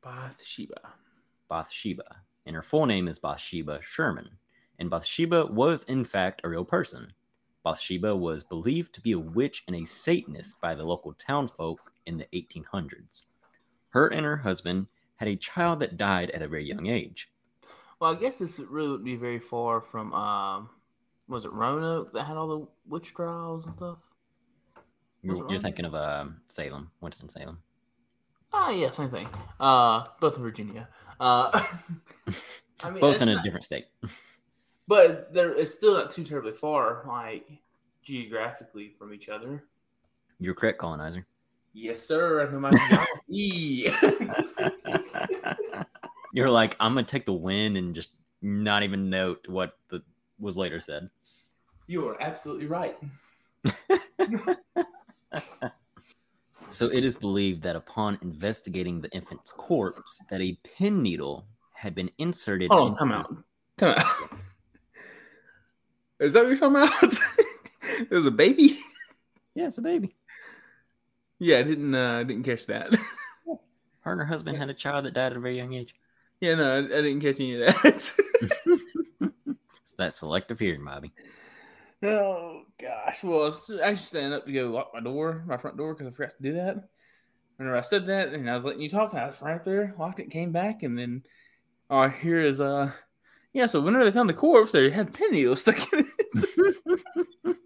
Bathsheba. 0.04 0.94
Bathsheba, 1.50 2.22
and 2.46 2.56
her 2.56 2.62
full 2.62 2.86
name 2.86 3.08
is 3.08 3.20
Bathsheba 3.20 3.80
Sherman. 3.82 4.30
And 4.80 4.90
Bathsheba 4.90 5.46
was, 5.46 5.84
in 5.84 6.04
fact, 6.04 6.42
a 6.44 6.50
real 6.50 6.66
person. 6.66 7.14
Bathsheba 7.64 8.16
was 8.16 8.44
believed 8.44 8.94
to 8.94 9.02
be 9.02 9.14
a 9.14 9.20
witch 9.20 9.64
and 9.68 9.76
a 9.76 9.86
Satanist 9.86 10.60
by 10.62 10.76
the 10.76 10.84
local 10.84 11.14
townfolk 11.14 11.92
in 12.06 12.18
the 12.18 12.28
1800s. 12.34 13.24
Her 13.90 14.08
and 14.08 14.26
her 14.26 14.38
husband 14.38 14.88
had 15.18 15.28
a 15.30 15.36
child 15.36 15.80
that 15.80 15.98
died 15.98 16.32
at 16.32 16.42
a 16.42 16.48
very 16.48 16.66
young 16.66 16.88
age. 16.88 17.30
Well, 18.00 18.12
I 18.12 18.16
guess 18.16 18.40
this 18.40 18.60
really 18.60 18.90
wouldn't 18.90 19.06
be 19.06 19.16
very 19.16 19.40
far 19.40 19.80
from 19.80 20.14
um, 20.14 20.70
was 21.28 21.46
it 21.46 21.54
Roanoke 21.54 22.12
that 22.14 22.24
had 22.26 22.36
all 22.36 22.48
the 22.48 22.68
witch 22.88 23.14
trials 23.14 23.66
and 23.66 23.76
stuff? 23.76 23.98
You're, 25.22 25.50
you're 25.50 25.60
thinking 25.60 25.86
of 25.86 25.96
um, 25.96 26.42
Salem, 26.48 26.92
Winston 27.00 27.30
Salem. 27.30 27.60
Ah, 28.52 28.72
yeah, 28.72 28.92
same 28.92 29.10
thing. 29.10 29.28
Uh, 29.60 30.04
both 30.20 30.36
in 30.36 30.44
Virginia. 30.44 30.90
Uh, 31.20 31.50
I 32.84 32.90
mean, 32.90 33.00
Both 33.00 33.22
in 33.22 33.30
a 33.30 33.36
not- 33.36 33.44
different 33.46 33.64
state. 33.66 33.86
but 34.88 35.34
there 35.34 35.54
it's 35.54 35.74
still 35.74 35.94
not 35.94 36.12
too 36.12 36.24
terribly 36.24 36.52
far, 36.52 37.04
like 37.08 37.48
geographically 38.02 38.94
from 38.98 39.14
each 39.14 39.30
other. 39.30 39.64
You're 40.40 40.56
correct, 40.56 40.80
colonizer. 40.80 41.26
Yes, 41.74 42.00
sir. 42.00 42.48
I 42.48 42.52
know 42.52 42.60
my. 42.60 42.72
You're 46.34 46.50
like, 46.50 46.76
I'm 46.80 46.94
gonna 46.94 47.06
take 47.06 47.26
the 47.26 47.34
win 47.34 47.76
and 47.78 47.94
just 47.94 48.10
not 48.42 48.84
even 48.84 49.10
note 49.10 49.46
what 49.48 49.78
the 49.90 50.02
was 50.40 50.58
later 50.58 50.80
said. 50.80 51.10
you 51.88 52.08
are 52.08 52.22
absolutely 52.22 52.68
right. 52.68 52.98
So 56.74 56.88
it 56.88 57.06
is 57.06 57.14
believed 57.14 57.62
that 57.64 57.76
upon 57.76 58.18
investigating 58.24 59.00
the 59.00 59.10
infant's 59.12 59.52
corpse, 59.52 60.20
that 60.32 60.42
a 60.42 60.58
pin 60.64 61.04
needle 61.04 61.46
had 61.76 61.94
been 61.94 62.10
inserted. 62.18 62.72
On, 62.72 62.88
into 62.88 63.14
out. 63.14 63.30
Time 63.78 63.96
out. 64.00 64.33
Is 66.20 66.34
that 66.34 66.44
what 66.44 66.50
you're 66.50 66.58
talking 66.58 66.76
about? 66.78 67.20
There's 68.10 68.26
a 68.26 68.32
baby. 68.32 68.80
Yeah, 69.56 69.68
it's 69.68 69.78
a 69.78 69.82
baby. 69.82 70.16
Yeah, 71.40 71.60
I 71.60 71.64
didn't. 71.64 71.94
Uh, 71.94 72.20
I 72.20 72.24
didn't 72.24 72.44
catch 72.44 72.66
that. 72.68 72.96
Her 74.02 74.12
and 74.12 74.20
her 74.20 74.26
husband 74.26 74.58
had 74.58 74.70
a 74.70 74.74
child 74.74 75.06
that 75.06 75.14
died 75.14 75.32
at 75.32 75.38
a 75.38 75.40
very 75.40 75.56
young 75.58 75.74
age. 75.74 75.96
yeah, 76.42 76.56
no, 76.56 76.76
I, 76.76 76.78
I 76.80 76.82
didn't 77.02 77.22
catch 77.22 77.40
any 77.40 77.62
of 77.62 77.74
that. 77.84 78.14
It's 79.82 79.92
that 79.98 80.14
selective 80.14 80.60
hearing, 80.60 80.84
Bobby. 80.84 81.12
oh 82.02 82.64
gosh. 82.82 83.24
Well, 83.24 83.42
I 83.42 83.46
was 83.46 83.72
actually 83.82 84.06
standing 84.06 84.34
up 84.34 84.46
to 84.46 84.52
go 84.52 84.70
lock 84.70 84.92
my 84.94 85.00
door, 85.02 85.44
my 85.46 85.58
front 85.58 85.78
door, 85.78 85.94
because 85.94 86.08
I 86.08 86.16
forgot 86.16 86.36
to 86.38 86.44
do 86.44 86.54
that. 86.54 86.90
Whenever 87.58 87.78
I 87.78 87.82
said 87.82 88.08
that, 88.08 88.30
and 88.30 88.50
I 88.50 88.56
was 88.56 88.66
letting 88.66 88.82
you 88.82 88.90
talk, 88.90 89.12
and 89.14 89.22
I 89.22 89.28
was 89.28 89.42
right 89.42 89.64
there, 89.64 89.94
locked 90.00 90.20
it, 90.20 90.32
came 90.32 90.52
back, 90.52 90.82
and 90.84 90.98
then 90.98 91.24
all 91.90 92.02
I 92.02 92.10
hear 92.10 92.42
is, 92.42 92.60
uh, 92.60 92.92
yeah. 93.54 93.66
So 93.68 93.82
whenever 93.82 94.06
they 94.06 94.12
found 94.12 94.30
the 94.30 94.34
corpse, 94.34 94.72
they 94.72 94.90
had 94.90 95.14
pin 95.14 95.32
needles 95.32 95.62
stuck 95.62 95.94
in 95.94 96.10
it. 96.20 97.00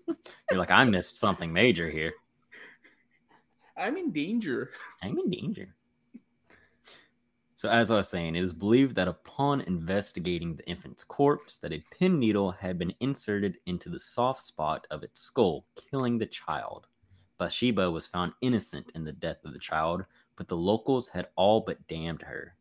You're 0.49 0.59
like, 0.59 0.71
I 0.71 0.83
missed 0.85 1.17
something 1.17 1.51
major 1.51 1.89
here. 1.89 2.13
I'm 3.75 3.97
in 3.97 4.11
danger. 4.11 4.71
I'm 5.01 5.17
in 5.17 5.29
danger. 5.29 5.73
So, 7.57 7.69
as 7.69 7.89
I 7.89 7.95
was 7.95 8.07
saying, 8.07 8.35
it 8.35 8.43
is 8.43 8.53
believed 8.53 8.95
that 8.95 9.07
upon 9.07 9.61
investigating 9.61 10.55
the 10.55 10.67
infant's 10.67 11.03
corpse, 11.03 11.57
that 11.57 11.73
a 11.73 11.83
pin 11.91 12.19
needle 12.19 12.51
had 12.51 12.77
been 12.77 12.93
inserted 12.99 13.57
into 13.65 13.89
the 13.89 13.99
soft 13.99 14.41
spot 14.41 14.85
of 14.91 15.01
its 15.01 15.21
skull, 15.21 15.65
killing 15.89 16.19
the 16.19 16.27
child. 16.27 16.85
Bathsheba 17.39 17.89
was 17.89 18.05
found 18.05 18.33
innocent 18.41 18.91
in 18.93 19.03
the 19.03 19.11
death 19.11 19.43
of 19.43 19.53
the 19.53 19.59
child, 19.59 20.05
but 20.35 20.47
the 20.47 20.55
locals 20.55 21.09
had 21.09 21.29
all 21.35 21.61
but 21.61 21.87
damned 21.87 22.21
her. 22.21 22.55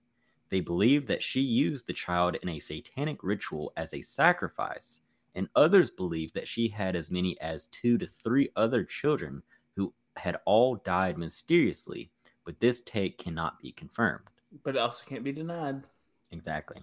They 0.51 0.61
believed 0.61 1.09
that 1.09 1.23
she 1.23 1.41
used 1.41 1.87
the 1.87 1.93
child 1.93 2.37
in 2.43 2.49
a 2.49 2.59
satanic 2.59 3.23
ritual 3.23 3.73
as 3.77 3.93
a 3.93 4.01
sacrifice, 4.01 5.01
and 5.35 5.49
others 5.57 5.91
believe 5.91 6.33
that 6.33 6.49
she 6.49 6.69
had 6.69 6.97
as 6.97 7.11
many 7.11 7.39
as 7.41 7.67
two 7.69 7.99
to 7.99 8.07
three 8.07 8.51
other 8.57 8.85
children 8.85 9.43
who 9.75 9.93
had 10.17 10.39
all 10.45 10.77
died 10.77 11.19
mysteriously, 11.19 12.11
but 12.45 12.59
this 12.61 12.81
take 12.83 13.19
cannot 13.19 13.61
be 13.61 13.73
confirmed. 13.73 14.25
But 14.63 14.77
it 14.77 14.81
also 14.81 15.05
can't 15.07 15.25
be 15.25 15.33
denied. 15.33 15.83
Exactly. 16.31 16.81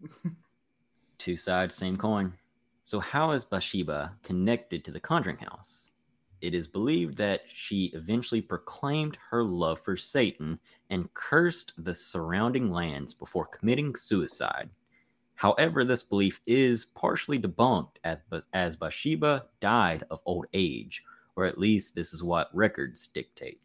Two 1.18 1.36
sides, 1.36 1.74
same 1.74 1.96
coin. 1.96 2.32
So, 2.84 2.98
how 2.98 3.32
is 3.32 3.44
Bathsheba 3.44 4.16
connected 4.22 4.84
to 4.84 4.90
the 4.90 5.00
Conjuring 5.00 5.38
House? 5.38 5.89
It 6.40 6.54
is 6.54 6.66
believed 6.66 7.16
that 7.18 7.42
she 7.52 7.86
eventually 7.94 8.40
proclaimed 8.40 9.18
her 9.30 9.44
love 9.44 9.80
for 9.80 9.96
Satan 9.96 10.58
and 10.90 11.12
cursed 11.14 11.72
the 11.78 11.94
surrounding 11.94 12.70
lands 12.70 13.14
before 13.14 13.46
committing 13.46 13.94
suicide. 13.94 14.70
However, 15.34 15.84
this 15.84 16.02
belief 16.02 16.40
is 16.46 16.84
partially 16.84 17.38
debunked 17.38 17.96
as, 18.04 18.18
as 18.52 18.76
Bathsheba 18.76 19.46
died 19.60 20.04
of 20.10 20.20
old 20.26 20.46
age, 20.52 21.02
or 21.36 21.46
at 21.46 21.58
least 21.58 21.94
this 21.94 22.12
is 22.12 22.22
what 22.22 22.54
records 22.54 23.06
dictate. 23.06 23.62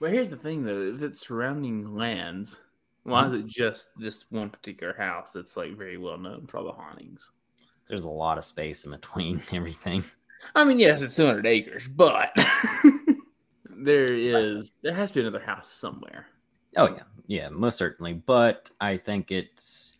Well, 0.00 0.10
here's 0.10 0.30
the 0.30 0.36
thing, 0.36 0.64
though: 0.64 0.94
if 0.96 1.00
it's 1.00 1.20
surrounding 1.20 1.94
lands, 1.94 2.60
why 3.04 3.22
mm-hmm. 3.22 3.34
is 3.36 3.40
it 3.40 3.46
just 3.46 3.90
this 3.96 4.24
one 4.30 4.50
particular 4.50 4.94
house 4.94 5.30
that's 5.30 5.56
like 5.56 5.76
very 5.76 5.96
well 5.96 6.18
known 6.18 6.48
for 6.48 6.58
all 6.58 6.64
the 6.64 6.72
hauntings? 6.72 7.30
There's 7.86 8.02
a 8.02 8.08
lot 8.08 8.38
of 8.38 8.44
space 8.44 8.84
in 8.84 8.90
between 8.90 9.40
everything. 9.52 10.04
I 10.54 10.64
mean, 10.64 10.78
yes, 10.78 11.02
it's 11.02 11.16
200 11.16 11.46
acres, 11.46 11.88
but 11.88 12.36
there 13.70 14.04
is 14.04 14.72
there 14.82 14.94
has 14.94 15.10
to 15.10 15.14
be 15.14 15.20
another 15.20 15.44
house 15.44 15.70
somewhere. 15.70 16.26
Oh 16.76 16.88
yeah, 16.88 17.02
yeah, 17.26 17.48
most 17.48 17.78
certainly. 17.78 18.14
But 18.14 18.70
I 18.80 18.96
think 18.96 19.30
it's, 19.30 19.94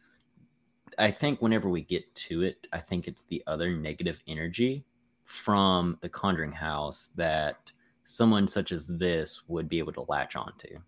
I 0.98 1.10
think 1.10 1.40
whenever 1.42 1.68
we 1.68 1.82
get 1.82 2.12
to 2.14 2.42
it, 2.42 2.66
I 2.72 2.78
think 2.78 3.08
it's 3.08 3.22
the 3.24 3.42
other 3.46 3.70
negative 3.70 4.22
energy 4.26 4.84
from 5.24 5.98
the 6.00 6.08
Conjuring 6.08 6.52
House 6.52 7.10
that 7.16 7.72
someone 8.04 8.48
such 8.48 8.72
as 8.72 8.86
this 8.86 9.42
would 9.48 9.68
be 9.68 9.78
able 9.78 9.92
to 9.94 10.04
latch 10.08 10.36
onto. 10.36 10.78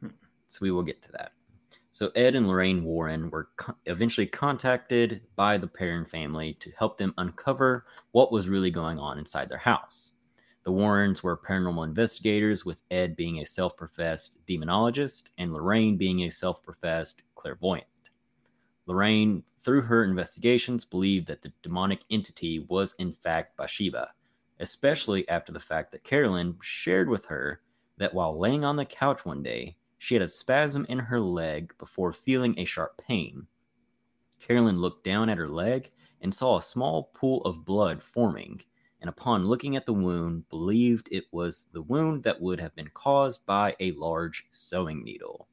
Hmm. 0.00 0.08
So 0.48 0.58
we 0.62 0.70
will 0.70 0.82
get 0.82 1.02
to 1.02 1.12
that. 1.12 1.32
So 1.92 2.10
Ed 2.14 2.36
and 2.36 2.46
Lorraine 2.46 2.84
Warren 2.84 3.30
were 3.30 3.48
co- 3.56 3.74
eventually 3.86 4.26
contacted 4.26 5.22
by 5.34 5.58
the 5.58 5.66
Perron 5.66 6.04
family 6.04 6.54
to 6.60 6.70
help 6.78 6.98
them 6.98 7.14
uncover 7.18 7.86
what 8.12 8.30
was 8.30 8.48
really 8.48 8.70
going 8.70 8.98
on 8.98 9.18
inside 9.18 9.48
their 9.48 9.58
house. 9.58 10.12
The 10.62 10.70
Warrens 10.70 11.22
were 11.22 11.36
paranormal 11.36 11.84
investigators, 11.84 12.64
with 12.64 12.78
Ed 12.90 13.16
being 13.16 13.38
a 13.38 13.46
self 13.46 13.76
professed 13.76 14.38
demonologist 14.46 15.30
and 15.38 15.52
Lorraine 15.52 15.96
being 15.96 16.20
a 16.20 16.30
self 16.30 16.62
professed 16.62 17.22
clairvoyant. 17.34 17.86
Lorraine, 18.86 19.42
through 19.64 19.82
her 19.82 20.04
investigations, 20.04 20.84
believed 20.84 21.26
that 21.26 21.42
the 21.42 21.52
demonic 21.62 22.00
entity 22.10 22.60
was 22.68 22.94
in 22.98 23.12
fact 23.12 23.56
Bathsheba, 23.56 24.10
especially 24.60 25.28
after 25.28 25.50
the 25.50 25.58
fact 25.58 25.90
that 25.92 26.04
Carolyn 26.04 26.56
shared 26.62 27.08
with 27.08 27.26
her 27.26 27.62
that 27.96 28.14
while 28.14 28.38
laying 28.38 28.64
on 28.64 28.76
the 28.76 28.84
couch 28.84 29.24
one 29.24 29.42
day, 29.42 29.76
she 30.00 30.14
had 30.14 30.22
a 30.22 30.28
spasm 30.28 30.86
in 30.88 30.98
her 30.98 31.20
leg 31.20 31.74
before 31.76 32.10
feeling 32.10 32.58
a 32.58 32.64
sharp 32.64 32.96
pain. 33.06 33.46
Carolyn 34.40 34.78
looked 34.78 35.04
down 35.04 35.28
at 35.28 35.36
her 35.36 35.46
leg 35.46 35.90
and 36.22 36.34
saw 36.34 36.56
a 36.56 36.62
small 36.62 37.10
pool 37.12 37.42
of 37.42 37.66
blood 37.66 38.02
forming, 38.02 38.62
and 39.02 39.10
upon 39.10 39.46
looking 39.46 39.76
at 39.76 39.84
the 39.84 39.92
wound, 39.92 40.48
believed 40.48 41.10
it 41.12 41.26
was 41.32 41.66
the 41.74 41.82
wound 41.82 42.22
that 42.22 42.40
would 42.40 42.58
have 42.58 42.74
been 42.74 42.88
caused 42.94 43.44
by 43.44 43.76
a 43.78 43.92
large 43.92 44.46
sewing 44.50 45.04
needle. 45.04 45.46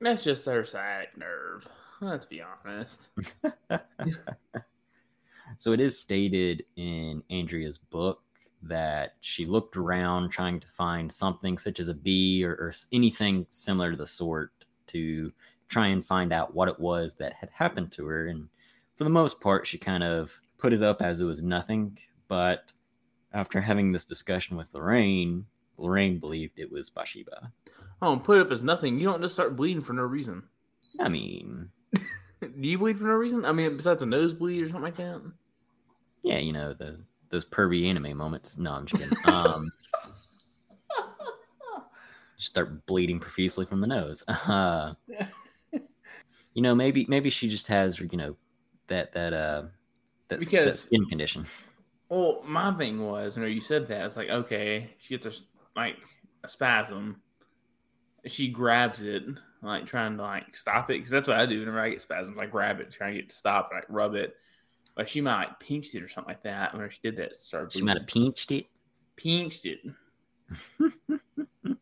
That's 0.00 0.24
just 0.24 0.46
her 0.46 0.64
sciatic 0.64 1.18
nerve. 1.18 1.68
Let's 2.00 2.24
be 2.24 2.40
honest. 2.40 3.10
so 5.58 5.72
it 5.72 5.80
is 5.80 6.00
stated 6.00 6.64
in 6.76 7.22
Andrea's 7.28 7.76
book 7.76 8.22
that 8.62 9.14
she 9.20 9.46
looked 9.46 9.76
around 9.76 10.30
trying 10.30 10.60
to 10.60 10.66
find 10.66 11.10
something 11.10 11.56
such 11.56 11.80
as 11.80 11.88
a 11.88 11.94
bee 11.94 12.44
or, 12.44 12.52
or, 12.52 12.74
anything 12.92 13.46
similar 13.48 13.92
to 13.92 13.96
the 13.96 14.06
sort 14.06 14.52
to 14.86 15.32
try 15.68 15.86
and 15.86 16.04
find 16.04 16.32
out 16.32 16.54
what 16.54 16.68
it 16.68 16.78
was 16.78 17.14
that 17.14 17.32
had 17.32 17.48
happened 17.54 17.90
to 17.92 18.06
her. 18.06 18.26
And 18.26 18.48
for 18.96 19.04
the 19.04 19.10
most 19.10 19.40
part, 19.40 19.66
she 19.66 19.78
kind 19.78 20.02
of 20.02 20.38
put 20.58 20.72
it 20.72 20.82
up 20.82 21.00
as 21.00 21.20
it 21.20 21.24
was 21.24 21.42
nothing. 21.42 21.98
But 22.28 22.72
after 23.32 23.60
having 23.60 23.92
this 23.92 24.04
discussion 24.04 24.56
with 24.56 24.74
Lorraine, 24.74 25.46
Lorraine 25.78 26.18
believed 26.18 26.58
it 26.58 26.70
was 26.70 26.90
Bathsheba. 26.90 27.52
Oh, 28.02 28.16
put 28.16 28.38
it 28.38 28.46
up 28.46 28.52
as 28.52 28.62
nothing. 28.62 28.98
You 28.98 29.06
don't 29.06 29.22
just 29.22 29.34
start 29.34 29.56
bleeding 29.56 29.82
for 29.82 29.92
no 29.92 30.02
reason. 30.02 30.42
I 30.98 31.08
mean, 31.08 31.70
do 31.94 32.00
you 32.68 32.78
bleed 32.78 32.98
for 32.98 33.04
no 33.06 33.12
reason? 33.12 33.44
I 33.44 33.52
mean, 33.52 33.76
besides 33.76 34.02
a 34.02 34.06
nosebleed 34.06 34.62
or 34.62 34.66
something 34.66 34.82
like 34.82 34.96
that? 34.96 35.22
Yeah, 36.22 36.38
you 36.38 36.52
know, 36.52 36.74
the 36.74 37.00
those 37.30 37.44
pervy 37.44 37.88
anime 37.88 38.16
moments. 38.16 38.58
No, 38.58 38.72
I'm 38.72 38.86
just 38.86 39.02
kidding. 39.02 39.18
Um, 39.26 39.70
start 42.36 42.84
bleeding 42.86 43.20
profusely 43.20 43.66
from 43.66 43.80
the 43.80 43.86
nose. 43.86 44.24
Uh, 44.46 44.94
you 46.54 46.62
know, 46.62 46.74
maybe 46.74 47.06
maybe 47.08 47.30
she 47.30 47.48
just 47.48 47.68
has 47.68 48.00
you 48.00 48.08
know 48.14 48.34
that 48.88 49.12
that 49.12 49.32
uh 49.32 49.62
that, 50.28 50.40
because, 50.40 50.66
that 50.66 50.76
skin 50.76 51.06
condition. 51.06 51.46
Well, 52.08 52.42
my 52.44 52.72
thing 52.72 53.06
was, 53.06 53.36
you 53.36 53.42
know, 53.42 53.48
you 53.48 53.60
said 53.60 53.86
that 53.88 54.04
it's 54.04 54.16
like 54.16 54.28
okay, 54.30 54.90
she 54.98 55.16
gets 55.16 55.26
a 55.26 55.32
like 55.76 55.96
a 56.42 56.48
spasm. 56.48 57.22
She 58.26 58.48
grabs 58.48 59.02
it, 59.02 59.22
like 59.62 59.86
trying 59.86 60.16
to 60.16 60.22
like 60.22 60.56
stop 60.56 60.90
it, 60.90 60.94
because 60.94 61.10
that's 61.10 61.28
what 61.28 61.38
I 61.38 61.46
do 61.46 61.60
whenever 61.60 61.80
I 61.80 61.90
get 61.90 62.02
spasms. 62.02 62.36
I 62.38 62.46
grab 62.46 62.80
it, 62.80 62.90
trying 62.90 63.14
to 63.14 63.20
get 63.20 63.30
to 63.30 63.36
stop, 63.36 63.70
and 63.70 63.80
I 63.80 63.84
rub 63.88 64.14
it 64.14 64.34
but 65.00 65.08
she 65.08 65.22
might 65.22 65.48
have 65.48 65.58
pinched 65.58 65.94
it 65.94 66.02
or 66.02 66.08
something 66.08 66.28
like 66.30 66.42
that. 66.42 66.76
When 66.76 66.90
she 66.90 66.98
did 67.02 67.16
that, 67.16 67.34
started 67.34 67.72
she 67.72 67.80
might 67.80 67.96
have 67.96 68.06
pinched 68.06 68.52
it. 68.52 68.66
Pinched 69.16 69.64
it. 69.64 69.78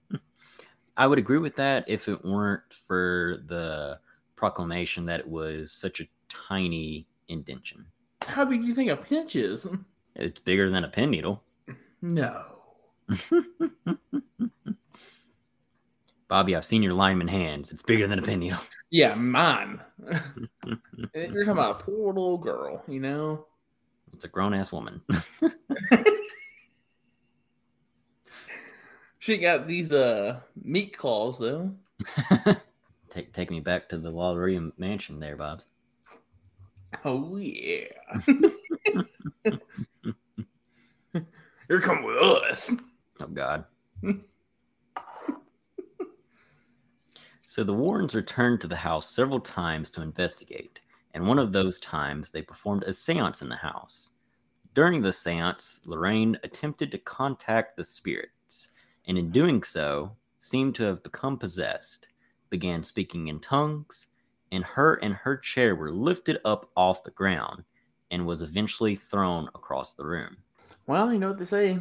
I 0.96 1.04
would 1.04 1.18
agree 1.18 1.38
with 1.38 1.56
that 1.56 1.84
if 1.88 2.06
it 2.06 2.24
weren't 2.24 2.72
for 2.72 3.42
the 3.46 3.98
proclamation 4.36 5.04
that 5.06 5.18
it 5.18 5.26
was 5.26 5.72
such 5.72 6.00
a 6.00 6.06
tiny 6.28 7.08
indention. 7.26 7.84
How 8.22 8.44
big 8.44 8.60
do 8.60 8.68
you 8.68 8.74
think 8.76 8.88
a 8.88 8.96
pinch 8.96 9.34
is? 9.34 9.66
It's 10.14 10.38
bigger 10.38 10.70
than 10.70 10.84
a 10.84 10.88
pin 10.88 11.10
needle. 11.10 11.42
No. 12.00 12.44
Bobby, 16.28 16.54
I've 16.54 16.64
seen 16.66 16.82
your 16.82 16.92
lineman 16.92 17.28
hands. 17.28 17.72
It's 17.72 17.82
bigger 17.82 18.06
than 18.06 18.18
a 18.18 18.22
pinwheel. 18.22 18.58
Yeah, 18.90 19.14
mine. 19.16 19.80
You're 20.08 21.44
talking 21.44 21.48
about 21.48 21.82
a 21.82 21.84
poor 21.84 22.06
little 22.14 22.38
girl, 22.38 22.82
you 22.88 23.00
know? 23.00 23.44
It's 24.14 24.24
a 24.24 24.28
grown 24.28 24.54
ass 24.54 24.72
woman. 24.72 25.02
she 29.18 29.36
got 29.36 29.66
these 29.66 29.92
uh 29.92 30.40
meat 30.64 30.96
claws 30.96 31.38
though. 31.38 31.74
take 33.10 33.34
take 33.34 33.50
me 33.50 33.60
back 33.60 33.90
to 33.90 33.98
the 33.98 34.10
Wallery 34.10 34.72
mansion 34.78 35.20
there, 35.20 35.36
Bob's. 35.36 35.66
Oh 37.04 37.36
yeah. 37.36 37.88
You're 41.68 41.80
coming 41.82 42.04
with 42.04 42.16
us. 42.16 42.74
Oh 43.20 43.26
God. 43.26 43.66
So 47.50 47.64
the 47.64 47.72
Warrens 47.72 48.14
returned 48.14 48.60
to 48.60 48.68
the 48.68 48.76
house 48.76 49.10
several 49.10 49.40
times 49.40 49.88
to 49.92 50.02
investigate, 50.02 50.82
and 51.14 51.26
one 51.26 51.38
of 51.38 51.50
those 51.50 51.80
times 51.80 52.28
they 52.28 52.42
performed 52.42 52.82
a 52.82 52.92
seance 52.92 53.40
in 53.40 53.48
the 53.48 53.56
house. 53.56 54.10
During 54.74 55.00
the 55.00 55.14
seance, 55.14 55.80
Lorraine 55.86 56.38
attempted 56.44 56.92
to 56.92 56.98
contact 56.98 57.74
the 57.74 57.86
spirits, 57.86 58.68
and 59.06 59.16
in 59.16 59.30
doing 59.30 59.62
so, 59.62 60.14
seemed 60.40 60.74
to 60.74 60.82
have 60.82 61.02
become 61.02 61.38
possessed, 61.38 62.08
began 62.50 62.82
speaking 62.82 63.28
in 63.28 63.40
tongues, 63.40 64.08
and 64.52 64.62
her 64.62 64.96
and 64.96 65.14
her 65.14 65.38
chair 65.38 65.74
were 65.74 65.90
lifted 65.90 66.36
up 66.44 66.70
off 66.76 67.02
the 67.02 67.12
ground 67.12 67.64
and 68.10 68.26
was 68.26 68.42
eventually 68.42 68.94
thrown 68.94 69.48
across 69.54 69.94
the 69.94 70.04
room. 70.04 70.36
Well, 70.86 71.10
you 71.10 71.18
know 71.18 71.28
what 71.28 71.38
they 71.38 71.46
say 71.46 71.78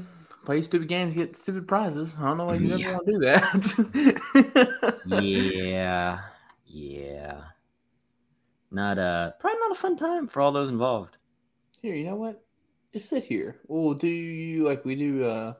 play 0.47 0.63
stupid 0.63 0.87
games, 0.87 1.13
get 1.13 1.35
stupid 1.35 1.67
prizes. 1.67 2.17
I 2.17 2.23
don't 2.23 2.37
know 2.37 2.45
why 2.45 2.55
you 2.55 2.77
yeah. 2.77 2.93
want 2.93 3.05
to 3.05 3.11
do 3.11 3.19
that. 3.19 5.01
yeah, 5.05 6.19
yeah. 6.65 7.41
Not 8.71 8.97
a 8.97 9.35
probably 9.41 9.59
not 9.59 9.71
a 9.73 9.75
fun 9.75 9.97
time 9.97 10.25
for 10.25 10.41
all 10.41 10.53
those 10.53 10.69
involved. 10.69 11.17
Here, 11.81 11.95
you 11.95 12.05
know 12.05 12.15
what? 12.15 12.41
Just 12.93 13.09
sit 13.09 13.25
here. 13.25 13.57
Well, 13.67 13.93
do 13.93 14.07
you 14.07 14.65
like 14.65 14.85
we 14.85 14.95
do? 14.95 15.25
uh 15.25 15.53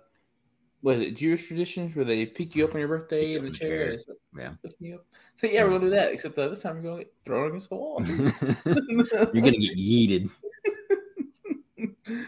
what 0.79 0.95
is 0.95 1.01
it? 1.01 1.17
Jewish 1.17 1.47
traditions 1.47 1.93
where 1.93 2.05
they 2.05 2.25
pick 2.25 2.55
you 2.55 2.63
up 2.63 2.73
on 2.73 2.79
your 2.79 2.87
birthday 2.87 3.35
in 3.35 3.43
the 3.43 3.51
chair. 3.51 3.97
chair. 3.97 4.15
Yeah. 4.37 4.53
You 4.79 4.95
up. 4.95 5.05
So 5.35 5.47
yeah, 5.47 5.65
we're 5.65 5.71
gonna 5.71 5.81
do 5.81 5.89
that. 5.89 6.13
Except 6.13 6.37
uh, 6.37 6.47
this 6.47 6.61
time 6.61 6.77
we're 6.77 6.83
gonna 6.83 6.99
get 6.99 7.13
thrown 7.25 7.49
against 7.49 7.67
the 7.69 7.75
wall. 7.75 8.01
You're 8.07 9.43
gonna 9.43 9.57
get 9.57 9.77
yeeted. 9.77 10.29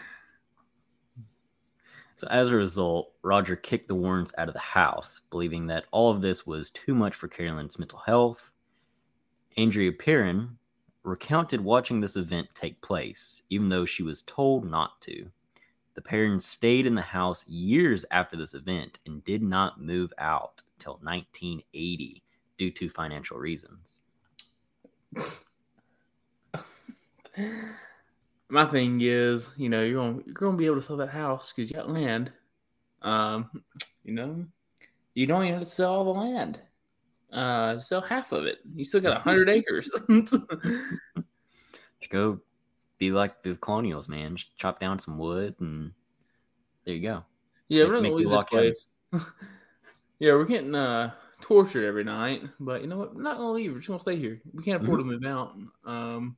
So 2.20 2.26
as 2.26 2.48
a 2.48 2.56
result, 2.56 3.14
Roger 3.22 3.56
kicked 3.56 3.88
the 3.88 3.94
Warrens 3.94 4.34
out 4.36 4.48
of 4.48 4.52
the 4.52 4.60
house, 4.60 5.22
believing 5.30 5.66
that 5.68 5.86
all 5.90 6.10
of 6.10 6.20
this 6.20 6.46
was 6.46 6.68
too 6.68 6.94
much 6.94 7.14
for 7.14 7.28
Carolyn's 7.28 7.78
mental 7.78 8.00
health. 8.00 8.52
Andrea 9.56 9.90
Perron 9.90 10.58
recounted 11.02 11.62
watching 11.62 11.98
this 11.98 12.16
event 12.16 12.48
take 12.52 12.78
place, 12.82 13.42
even 13.48 13.70
though 13.70 13.86
she 13.86 14.02
was 14.02 14.22
told 14.24 14.70
not 14.70 15.00
to. 15.00 15.30
The 15.94 16.02
Perrons 16.02 16.44
stayed 16.44 16.84
in 16.84 16.94
the 16.94 17.00
house 17.00 17.48
years 17.48 18.04
after 18.10 18.36
this 18.36 18.52
event 18.52 18.98
and 19.06 19.24
did 19.24 19.42
not 19.42 19.80
move 19.80 20.12
out 20.18 20.60
till 20.78 20.98
1980 21.00 22.22
due 22.58 22.70
to 22.70 22.90
financial 22.90 23.38
reasons. 23.38 24.00
my 28.50 28.66
thing 28.66 29.00
is, 29.02 29.52
you 29.56 29.68
know, 29.68 29.82
you're 29.82 29.94
gonna 30.02 30.22
you're 30.26 30.34
gonna 30.34 30.56
be 30.56 30.66
able 30.66 30.76
to 30.76 30.82
sell 30.82 30.96
that 30.98 31.10
house 31.10 31.52
because 31.52 31.70
you 31.70 31.76
got 31.76 31.90
land. 31.90 32.32
Um, 33.02 33.50
you 34.04 34.12
know, 34.14 34.44
you 35.14 35.26
don't 35.26 35.42
even 35.44 35.54
have 35.54 35.62
to 35.62 35.68
sell 35.68 35.92
all 35.94 36.04
the 36.04 36.20
land. 36.20 36.58
Uh, 37.32 37.80
sell 37.80 38.00
half 38.00 38.32
of 38.32 38.44
it. 38.46 38.58
You 38.74 38.84
still 38.84 39.00
got 39.00 39.16
a 39.16 39.20
hundred 39.20 39.48
acres. 39.56 39.90
Just 40.08 40.34
go 42.10 42.40
be 42.98 43.10
like 43.12 43.42
the 43.42 43.54
colonials, 43.56 44.08
man. 44.08 44.36
Just 44.36 44.56
chop 44.58 44.80
down 44.80 44.98
some 44.98 45.16
wood 45.18 45.54
and 45.60 45.92
there 46.84 46.94
you 46.94 47.02
go. 47.02 47.24
Yeah, 47.68 47.84
Make- 47.84 47.88
we're 47.92 47.94
not 47.94 48.02
gonna 48.02 48.14
leave 48.14 48.30
this 48.30 48.44
place. 48.44 48.88
yeah, 50.18 50.32
we're 50.32 50.44
getting 50.44 50.74
uh 50.74 51.12
tortured 51.40 51.86
every 51.86 52.04
night, 52.04 52.42
but 52.58 52.82
you 52.82 52.86
know 52.88 52.98
what? 52.98 53.14
We're 53.14 53.22
not 53.22 53.36
gonna 53.38 53.52
leave. 53.52 53.72
We're 53.72 53.78
just 53.78 53.88
gonna 53.88 54.00
stay 54.00 54.16
here. 54.16 54.40
We 54.52 54.62
can't 54.62 54.82
afford 54.82 55.00
Mm-hmm. 55.00 55.10
to 55.10 55.18
move 55.18 55.24
out. 55.24 55.56
Um, 55.84 56.36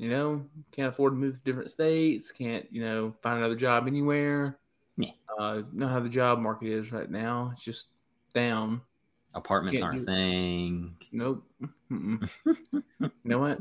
you 0.00 0.08
know, 0.08 0.42
can't 0.72 0.88
afford 0.88 1.12
to 1.12 1.16
move 1.16 1.34
to 1.36 1.40
different 1.44 1.70
states. 1.70 2.32
Can't 2.32 2.66
you 2.72 2.82
know 2.82 3.14
find 3.22 3.38
another 3.38 3.54
job 3.54 3.86
anywhere. 3.86 4.58
Yeah. 4.96 5.10
Uh, 5.38 5.62
know 5.72 5.88
how 5.88 6.00
the 6.00 6.08
job 6.08 6.38
market 6.38 6.68
is 6.68 6.90
right 6.90 7.10
now. 7.10 7.50
It's 7.54 7.62
just 7.62 7.88
down. 8.34 8.80
Apartments 9.34 9.82
Can't 9.82 9.92
aren't 9.92 10.02
a 10.02 10.06
do- 10.06 10.12
thing. 10.12 10.96
Nope. 11.12 11.44
You 11.90 13.10
know 13.24 13.38
what? 13.38 13.58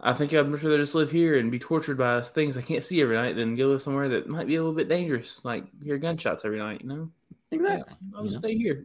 I 0.00 0.12
think 0.12 0.32
I'd 0.34 0.48
much 0.48 0.62
rather 0.62 0.78
just 0.78 0.94
live 0.94 1.10
here 1.10 1.38
and 1.38 1.50
be 1.50 1.58
tortured 1.58 1.98
by 1.98 2.20
things 2.22 2.56
I 2.58 2.62
can't 2.62 2.82
see 2.82 3.02
every 3.02 3.16
night 3.16 3.36
than 3.36 3.54
go 3.56 3.66
live 3.68 3.82
somewhere 3.82 4.08
that 4.08 4.28
might 4.28 4.46
be 4.46 4.56
a 4.56 4.60
little 4.60 4.74
bit 4.74 4.88
dangerous, 4.88 5.44
like 5.44 5.64
hear 5.82 5.98
gunshots 5.98 6.44
every 6.44 6.58
night. 6.58 6.80
You 6.82 6.88
know, 6.88 7.10
Exactly. 7.52 7.94
I'll 8.14 8.24
you 8.24 8.30
just 8.30 8.42
know? 8.42 8.48
stay 8.48 8.56
here. 8.56 8.84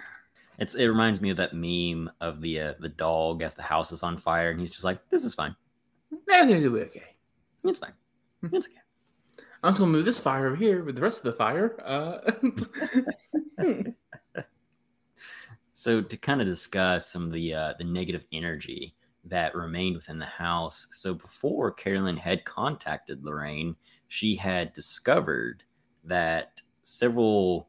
It's 0.58 0.74
it 0.74 0.86
reminds 0.86 1.20
me 1.20 1.30
of 1.30 1.36
that 1.36 1.54
meme 1.54 2.10
of 2.20 2.40
the 2.40 2.60
uh, 2.60 2.74
the 2.80 2.88
dog 2.88 3.42
as 3.42 3.54
the 3.54 3.62
house 3.62 3.92
is 3.92 4.02
on 4.02 4.16
fire 4.16 4.50
and 4.50 4.60
he's 4.60 4.70
just 4.70 4.84
like, 4.84 4.98
This 5.10 5.24
is 5.24 5.34
fine. 5.34 5.54
Everything's 6.30 6.64
gonna 6.64 6.76
be 6.76 6.82
okay. 6.82 7.16
It's 7.64 7.78
fine. 7.78 7.92
It's 8.42 8.66
okay. 8.66 8.76
I'm 9.62 9.74
gonna 9.74 9.86
move 9.86 10.04
this 10.04 10.20
fire 10.20 10.46
over 10.46 10.56
here 10.56 10.84
with 10.84 10.94
the 10.94 11.00
rest 11.00 11.24
of 11.24 11.24
the 11.24 11.32
fire. 11.32 11.76
Uh, 11.84 12.32
So 15.78 16.02
to 16.02 16.16
kind 16.16 16.40
of 16.40 16.48
discuss 16.48 17.08
some 17.08 17.26
of 17.26 17.32
the 17.32 17.54
uh, 17.54 17.74
the 17.78 17.84
negative 17.84 18.24
energy 18.32 18.96
that 19.26 19.54
remained 19.54 19.94
within 19.94 20.18
the 20.18 20.26
house. 20.26 20.88
So 20.90 21.14
before 21.14 21.70
Carolyn 21.70 22.16
had 22.16 22.44
contacted 22.44 23.24
Lorraine, 23.24 23.76
she 24.08 24.34
had 24.34 24.72
discovered 24.72 25.62
that 26.02 26.60
several 26.82 27.67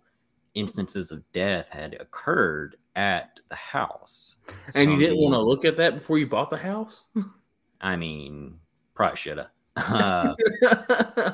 instances 0.53 1.11
of 1.11 1.23
death 1.31 1.69
had 1.69 1.95
occurred 1.99 2.75
at 2.95 3.39
the 3.49 3.55
house. 3.55 4.37
and 4.75 4.91
you 4.91 4.97
didn't 4.97 5.17
want 5.17 5.33
to 5.33 5.41
look 5.41 5.65
at 5.65 5.77
that 5.77 5.95
before 5.95 6.17
you 6.17 6.27
bought 6.27 6.49
the 6.49 6.57
house, 6.57 7.07
I 7.81 7.95
mean, 7.95 8.59
probably 8.93 9.17
should 9.17 9.37
have. 9.37 9.49
Uh, 9.77 10.35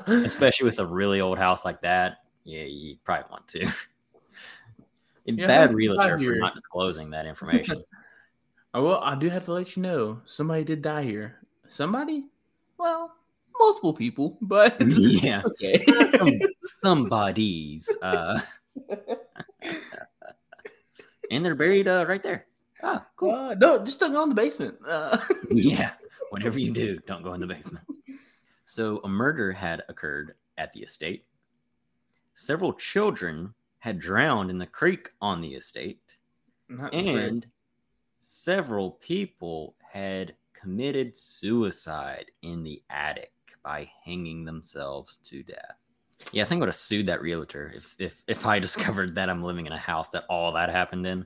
especially 0.07 0.65
with 0.65 0.79
a 0.79 0.85
really 0.85 1.21
old 1.21 1.37
house 1.37 1.65
like 1.65 1.81
that. 1.81 2.17
Yeah, 2.43 2.63
you 2.63 2.97
probably 3.03 3.25
want 3.31 3.47
to. 3.49 3.67
And 5.27 5.39
Yeah, 5.39 5.47
bad 5.47 5.67
did 5.69 5.75
realtor 5.75 6.19
for 6.19 6.35
not 6.35 6.53
disclosing 6.53 7.09
that 7.09 7.25
information. 7.25 7.83
Oh, 8.75 8.83
well, 8.83 8.99
I 9.01 9.15
do 9.15 9.29
have 9.29 9.45
to 9.45 9.53
let 9.53 9.77
you 9.77 9.81
know 9.81 10.19
somebody 10.25 10.65
did 10.65 10.81
die 10.81 11.03
here. 11.03 11.37
Somebody? 11.69 12.25
Well, 12.77 13.15
multiple 13.57 13.93
people, 13.93 14.37
but 14.41 14.75
yeah. 14.97 15.43
okay. 15.45 15.85
Some, 16.07 16.39
somebody's. 16.59 17.89
Uh, 18.01 18.41
and 21.31 21.45
they're 21.45 21.55
buried 21.55 21.87
uh, 21.87 22.05
right 22.07 22.23
there. 22.23 22.47
Ah, 22.83 23.05
cool. 23.15 23.31
Uh, 23.31 23.53
no, 23.55 23.83
just 23.83 23.99
don't 23.99 24.13
go 24.13 24.23
in 24.23 24.29
the 24.29 24.35
basement. 24.35 24.75
Uh, 24.85 25.17
yeah. 25.49 25.91
Whatever 26.29 26.59
you 26.59 26.71
do, 26.71 26.99
don't 27.07 27.23
go 27.23 27.33
in 27.33 27.41
the 27.41 27.47
basement. 27.47 27.85
So, 28.65 28.99
a 29.03 29.07
murder 29.07 29.51
had 29.51 29.83
occurred 29.89 30.35
at 30.57 30.73
the 30.73 30.81
estate. 30.81 31.25
Several 32.33 32.73
children 32.73 33.53
had 33.79 33.99
drowned 33.99 34.49
in 34.49 34.57
the 34.57 34.65
creek 34.65 35.09
on 35.21 35.41
the 35.41 35.53
estate. 35.53 36.17
not. 36.67 36.93
And 36.93 37.45
several 38.21 38.91
people 38.91 39.75
had 39.79 40.35
committed 40.53 41.17
suicide 41.17 42.31
in 42.41 42.63
the 42.63 42.81
attic 42.89 43.31
by 43.63 43.89
hanging 44.03 44.43
themselves 44.45 45.17
to 45.17 45.43
death. 45.43 45.77
Yeah, 46.31 46.43
I 46.43 46.45
think 46.45 46.59
I 46.59 46.61
would 46.61 46.69
have 46.69 46.75
sued 46.75 47.05
that 47.07 47.21
realtor 47.21 47.71
if 47.75 47.95
if 47.99 48.23
if 48.27 48.45
I 48.45 48.59
discovered 48.67 49.15
that 49.15 49.29
I'm 49.29 49.43
living 49.43 49.65
in 49.67 49.71
a 49.71 49.77
house 49.77 50.09
that 50.09 50.25
all 50.29 50.51
that 50.53 50.69
happened 50.69 51.05
in. 51.07 51.25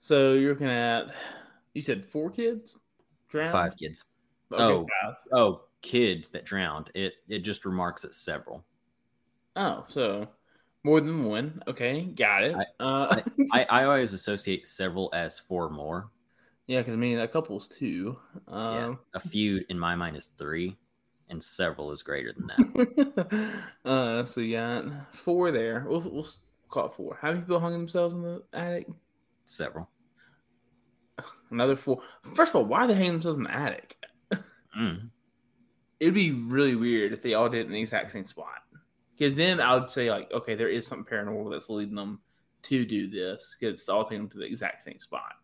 so 0.00 0.34
you're 0.34 0.50
looking 0.52 0.68
at 0.68 1.14
you 1.74 1.82
said 1.82 2.04
four 2.04 2.30
kids 2.30 2.76
drowned. 3.28 3.52
Five 3.52 3.76
kids. 3.76 4.04
Okay, 4.52 4.62
Oh. 4.62 5.14
Oh, 5.32 5.60
kids 5.82 6.30
that 6.30 6.44
drowned. 6.44 6.90
It 6.94 7.14
it 7.28 7.40
just 7.40 7.64
remarks 7.64 8.04
at 8.04 8.14
several. 8.14 8.64
Oh, 9.56 9.84
so 9.88 10.28
more 10.84 11.00
than 11.00 11.24
one. 11.24 11.62
Okay, 11.66 12.02
got 12.02 12.44
it. 12.44 12.54
I- 12.54 12.82
uh, 12.84 13.20
I, 13.52 13.66
I 13.70 13.84
always 13.84 14.12
associate 14.12 14.66
several 14.66 15.10
as 15.14 15.38
four 15.38 15.70
more. 15.70 16.10
yeah, 16.66 16.80
because 16.80 16.94
I 16.94 16.96
mean 16.96 17.18
a 17.18 17.26
couple's 17.28 17.68
two. 17.68 18.16
Yeah. 18.48 18.86
Um, 18.86 18.98
A 19.14 19.20
few 19.20 19.64
in 19.68 19.78
my 19.78 19.94
mind 19.96 20.16
is 20.16 20.30
three, 20.38 20.76
and 21.34 21.42
several 21.42 21.92
is 21.92 22.02
greater 22.02 22.32
than 22.32 22.46
that. 22.48 23.62
uh, 23.84 24.24
so 24.24 24.46
got 24.46 25.14
four 25.14 25.50
there. 25.50 25.84
We'll, 25.86 26.00
we'll 26.00 26.26
call 26.68 26.86
it 26.86 26.92
four. 26.92 27.18
How 27.20 27.28
many 27.28 27.40
people 27.40 27.60
hung 27.60 27.72
themselves 27.72 28.14
in 28.14 28.22
the 28.22 28.42
attic? 28.52 28.88
several. 29.44 29.90
Another 31.50 31.76
four. 31.76 32.00
First 32.34 32.50
of 32.50 32.56
all, 32.56 32.64
why 32.64 32.84
are 32.84 32.86
they 32.86 32.94
hanging 32.94 33.12
themselves 33.12 33.38
in 33.38 33.44
the 33.44 33.54
attic? 33.54 33.96
Mm. 34.78 35.10
It'd 36.00 36.14
be 36.14 36.32
really 36.32 36.74
weird 36.74 37.12
if 37.12 37.22
they 37.22 37.34
all 37.34 37.48
did 37.48 37.60
it 37.60 37.66
in 37.66 37.72
the 37.72 37.80
exact 37.80 38.10
same 38.10 38.26
spot. 38.26 38.62
Because 39.16 39.34
then 39.34 39.60
I 39.60 39.76
would 39.76 39.90
say 39.90 40.10
like, 40.10 40.30
okay, 40.32 40.54
there 40.54 40.68
is 40.68 40.86
something 40.86 41.10
paranormal 41.10 41.52
that's 41.52 41.70
leading 41.70 41.94
them 41.94 42.20
to 42.62 42.84
do 42.84 43.08
this 43.08 43.56
because 43.58 43.80
it's 43.80 43.88
all 43.88 44.04
taking 44.04 44.22
them 44.22 44.30
to 44.30 44.38
the 44.38 44.46
exact 44.46 44.82
same 44.82 44.98
spot. 44.98 45.34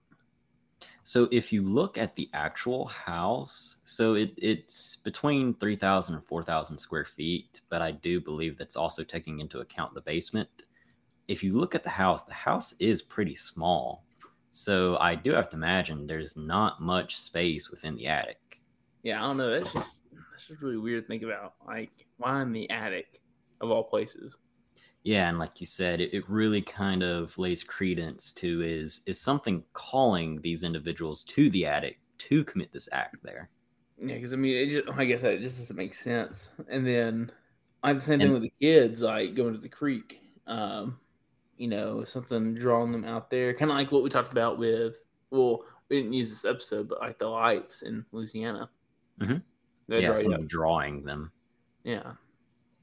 So 1.02 1.28
if 1.32 1.52
you 1.52 1.62
look 1.62 1.98
at 1.98 2.14
the 2.14 2.28
actual 2.34 2.86
house, 2.86 3.76
so 3.84 4.14
it, 4.14 4.32
it's 4.36 4.96
between 4.96 5.54
3,000 5.54 6.14
and 6.14 6.24
4,000 6.26 6.78
square 6.78 7.04
feet, 7.04 7.62
but 7.68 7.82
I 7.82 7.92
do 7.92 8.20
believe 8.20 8.58
that's 8.58 8.76
also 8.76 9.02
taking 9.02 9.40
into 9.40 9.60
account 9.60 9.94
the 9.94 10.02
basement. 10.02 10.64
If 11.26 11.42
you 11.42 11.56
look 11.56 11.74
at 11.74 11.84
the 11.84 11.90
house, 11.90 12.24
the 12.24 12.34
house 12.34 12.74
is 12.78 13.02
pretty 13.02 13.34
small. 13.34 14.04
So 14.52 14.98
I 14.98 15.14
do 15.14 15.32
have 15.32 15.48
to 15.50 15.56
imagine 15.56 16.06
there's 16.06 16.36
not 16.36 16.82
much 16.82 17.16
space 17.16 17.70
within 17.70 17.94
the 17.94 18.06
attic. 18.06 18.60
Yeah, 19.02 19.24
I 19.24 19.28
don't 19.28 19.38
know. 19.38 19.58
That's 19.58 19.72
just 19.72 20.02
that's 20.32 20.48
just 20.48 20.60
really 20.60 20.76
weird 20.76 21.04
to 21.04 21.08
think 21.08 21.22
about. 21.22 21.54
Like, 21.66 22.06
why 22.18 22.42
in 22.42 22.52
the 22.52 22.68
attic 22.68 23.20
of 23.60 23.70
all 23.70 23.84
places? 23.84 24.36
Yeah, 25.02 25.28
and 25.28 25.38
like 25.38 25.60
you 25.60 25.66
said, 25.66 26.00
it, 26.00 26.12
it 26.12 26.28
really 26.28 26.60
kind 26.60 27.02
of 27.02 27.36
lays 27.38 27.64
credence 27.64 28.32
to 28.32 28.62
is 28.62 29.02
is 29.06 29.20
something 29.20 29.64
calling 29.72 30.40
these 30.42 30.62
individuals 30.62 31.24
to 31.24 31.48
the 31.50 31.66
attic 31.66 31.98
to 32.18 32.44
commit 32.44 32.70
this 32.72 32.88
act 32.92 33.16
there. 33.22 33.48
Yeah, 33.98 34.14
because 34.14 34.32
I 34.32 34.36
mean, 34.36 34.56
it 34.56 34.70
just 34.70 34.88
like 34.88 35.08
I 35.08 35.16
said, 35.16 35.34
it 35.34 35.42
just 35.42 35.58
doesn't 35.58 35.76
make 35.76 35.94
sense. 35.94 36.50
And 36.68 36.86
then 36.86 37.32
like 37.82 37.96
the 37.96 38.02
same 38.02 38.20
thing 38.20 38.32
with 38.32 38.42
the 38.42 38.52
kids, 38.60 39.00
like 39.00 39.34
going 39.34 39.54
to 39.54 39.60
the 39.60 39.68
creek. 39.68 40.20
Um, 40.46 40.98
you 41.56 41.68
know, 41.68 42.04
something 42.04 42.54
drawing 42.54 42.92
them 42.92 43.04
out 43.04 43.30
there, 43.30 43.54
kind 43.54 43.70
of 43.70 43.76
like 43.76 43.92
what 43.92 44.02
we 44.02 44.10
talked 44.10 44.32
about 44.32 44.58
with. 44.58 45.00
Well, 45.30 45.64
we 45.88 45.98
didn't 45.98 46.12
use 46.12 46.30
this 46.30 46.44
episode, 46.44 46.88
but 46.88 47.00
like 47.00 47.18
the 47.18 47.26
lights 47.26 47.82
in 47.82 48.04
Louisiana. 48.12 48.70
Mhm. 49.18 49.42
They 49.88 50.00
yeah, 50.00 50.06
draw 50.06 50.16
you 50.16 50.22
something 50.22 50.42
out. 50.42 50.48
drawing 50.48 51.04
them. 51.04 51.32
Yeah. 51.84 52.12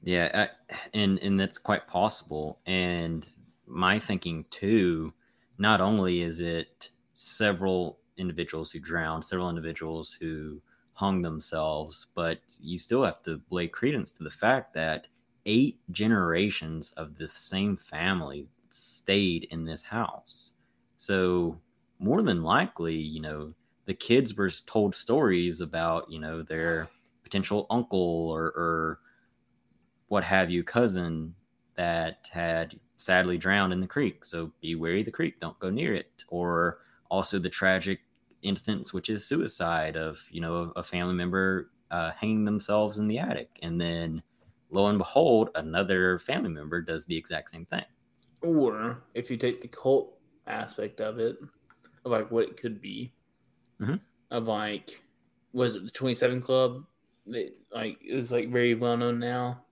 Yeah, 0.02 0.48
I, 0.70 0.76
and 0.94 1.18
and 1.18 1.38
that's 1.38 1.58
quite 1.58 1.86
possible. 1.86 2.60
And 2.66 3.28
my 3.66 3.98
thinking 3.98 4.44
too, 4.50 5.12
not 5.58 5.80
only 5.80 6.22
is 6.22 6.40
it 6.40 6.90
several 7.14 7.98
individuals 8.16 8.70
who 8.70 8.80
drowned, 8.80 9.24
several 9.24 9.48
individuals 9.48 10.12
who 10.12 10.62
hung 10.94 11.22
themselves, 11.22 12.06
but 12.14 12.40
you 12.60 12.78
still 12.78 13.04
have 13.04 13.22
to 13.24 13.40
lay 13.50 13.68
credence 13.68 14.12
to 14.12 14.24
the 14.24 14.30
fact 14.30 14.74
that 14.74 15.08
eight 15.46 15.80
generations 15.90 16.92
of 16.92 17.16
the 17.16 17.28
same 17.28 17.76
family 17.76 18.48
stayed 18.70 19.44
in 19.50 19.64
this 19.64 19.82
house. 19.84 20.52
So 20.96 21.60
more 21.98 22.22
than 22.22 22.42
likely, 22.42 22.96
you 22.96 23.20
know, 23.20 23.54
the 23.86 23.94
kids 23.94 24.34
were 24.34 24.50
told 24.50 24.94
stories 24.94 25.60
about, 25.60 26.10
you 26.10 26.18
know, 26.18 26.42
their 26.42 26.88
potential 27.22 27.66
uncle 27.70 28.28
or, 28.30 28.46
or 28.46 29.00
what 30.08 30.24
have 30.24 30.50
you 30.50 30.62
cousin 30.64 31.34
that 31.74 32.28
had 32.32 32.78
sadly 32.96 33.38
drowned 33.38 33.72
in 33.72 33.80
the 33.80 33.86
creek. 33.86 34.24
So 34.24 34.52
be 34.60 34.74
wary 34.74 35.00
of 35.00 35.06
the 35.06 35.12
creek, 35.12 35.38
don't 35.40 35.58
go 35.60 35.70
near 35.70 35.94
it. 35.94 36.24
Or 36.28 36.80
also 37.10 37.38
the 37.38 37.48
tragic 37.50 38.00
instance, 38.42 38.92
which 38.92 39.08
is 39.10 39.24
suicide 39.24 39.96
of, 39.96 40.20
you 40.30 40.40
know, 40.40 40.72
a 40.76 40.82
family 40.82 41.14
member 41.14 41.70
uh, 41.90 42.10
hanging 42.12 42.44
themselves 42.44 42.98
in 42.98 43.06
the 43.06 43.18
attic. 43.18 43.58
And 43.62 43.80
then 43.80 44.22
lo 44.70 44.88
and 44.88 44.98
behold, 44.98 45.50
another 45.54 46.18
family 46.18 46.50
member 46.50 46.80
does 46.80 47.06
the 47.06 47.16
exact 47.16 47.50
same 47.50 47.66
thing. 47.66 47.84
Or 48.42 49.04
if 49.14 49.30
you 49.30 49.36
take 49.36 49.60
the 49.60 49.68
cult 49.68 50.18
aspect 50.46 51.00
of 51.00 51.18
it, 51.18 51.38
of 52.04 52.12
like 52.12 52.30
what 52.30 52.44
it 52.48 52.56
could 52.56 52.80
be, 52.80 53.14
Mhm. 53.80 54.00
of 54.30 54.48
like, 54.48 55.02
was 55.52 55.76
it 55.76 55.84
the 55.84 55.90
27 55.90 56.42
Club 56.42 56.84
it, 57.26 57.58
like 57.70 57.98
is 58.02 58.32
like 58.32 58.50
very 58.50 58.74
well 58.74 58.96
known 58.96 59.18
now. 59.18 59.64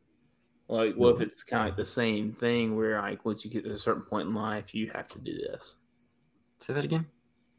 Like, 0.68 0.94
what 0.94 1.14
if 1.14 1.20
it's 1.20 1.44
kind 1.44 1.62
of 1.62 1.68
like 1.68 1.76
the 1.76 1.85
same 1.85 2.33
thing 2.33 2.76
where 2.76 3.00
like 3.00 3.24
once 3.24 3.44
you 3.44 3.50
get 3.50 3.64
to 3.64 3.70
a 3.70 3.79
certain 3.79 4.02
point 4.02 4.29
in 4.29 4.35
life, 4.35 4.74
you 4.74 4.90
have 4.92 5.09
to 5.09 5.18
do 5.18 5.33
this. 5.33 5.76
Say 6.59 6.72
that 6.72 6.85
again. 6.85 7.07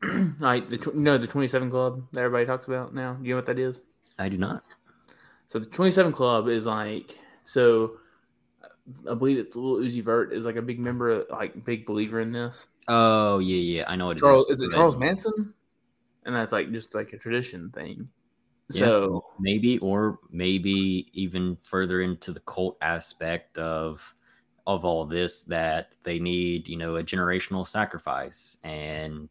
like 0.40 0.70
the 0.70 0.78
tw- 0.78 0.96
know 0.96 1.18
the 1.18 1.28
twenty 1.28 1.48
seven 1.48 1.70
club 1.70 2.04
that 2.12 2.20
everybody 2.20 2.46
talks 2.46 2.68
about 2.68 2.94
now. 2.94 3.14
Do 3.14 3.24
you 3.24 3.32
know 3.32 3.38
what 3.38 3.46
that 3.46 3.60
is? 3.60 3.82
I 4.20 4.30
do 4.30 4.38
not. 4.38 4.64
So 5.48 5.60
the 5.60 5.66
twenty 5.68 5.92
seven 5.92 6.12
club 6.12 6.50
is 6.50 6.66
like 6.66 7.18
so. 7.44 7.94
I 9.10 9.16
believe 9.16 9.38
it's 9.38 9.56
Lil 9.56 9.84
Uzi 9.84 10.04
Vert 10.04 10.32
is 10.32 10.46
like 10.46 10.56
a 10.56 10.62
big 10.62 10.80
member, 10.80 11.10
of, 11.10 11.26
like 11.30 11.66
big 11.66 11.86
believer 11.86 12.20
in 12.20 12.32
this. 12.32 12.68
Oh 12.88 13.40
yeah, 13.40 13.56
yeah. 13.56 13.84
I 13.88 13.96
know 13.96 14.08
what 14.08 14.18
Charles 14.18 14.46
it 14.50 14.54
is 14.54 14.62
it 14.62 14.72
Charles 14.72 14.98
Manson? 14.98 15.54
And 16.26 16.36
that's 16.36 16.54
like 16.54 16.72
just 16.72 16.94
like 16.94 17.14
a 17.14 17.18
tradition 17.18 17.70
thing. 17.72 18.10
Yeah. 18.70 18.80
So 18.82 19.26
maybe, 19.40 19.78
or 19.80 20.20
maybe 20.30 21.10
even 21.14 21.58
further 21.62 22.02
into 22.02 22.32
the 22.32 22.42
cult 22.42 22.78
aspect 22.82 23.58
of 23.58 24.14
of 24.68 24.84
all 24.84 25.06
this 25.06 25.44
that 25.44 25.96
they 26.04 26.20
need, 26.20 26.68
you 26.68 26.78
know, 26.78 26.98
a 26.98 27.04
generational 27.04 27.66
sacrifice. 27.66 28.58
And 28.64 29.30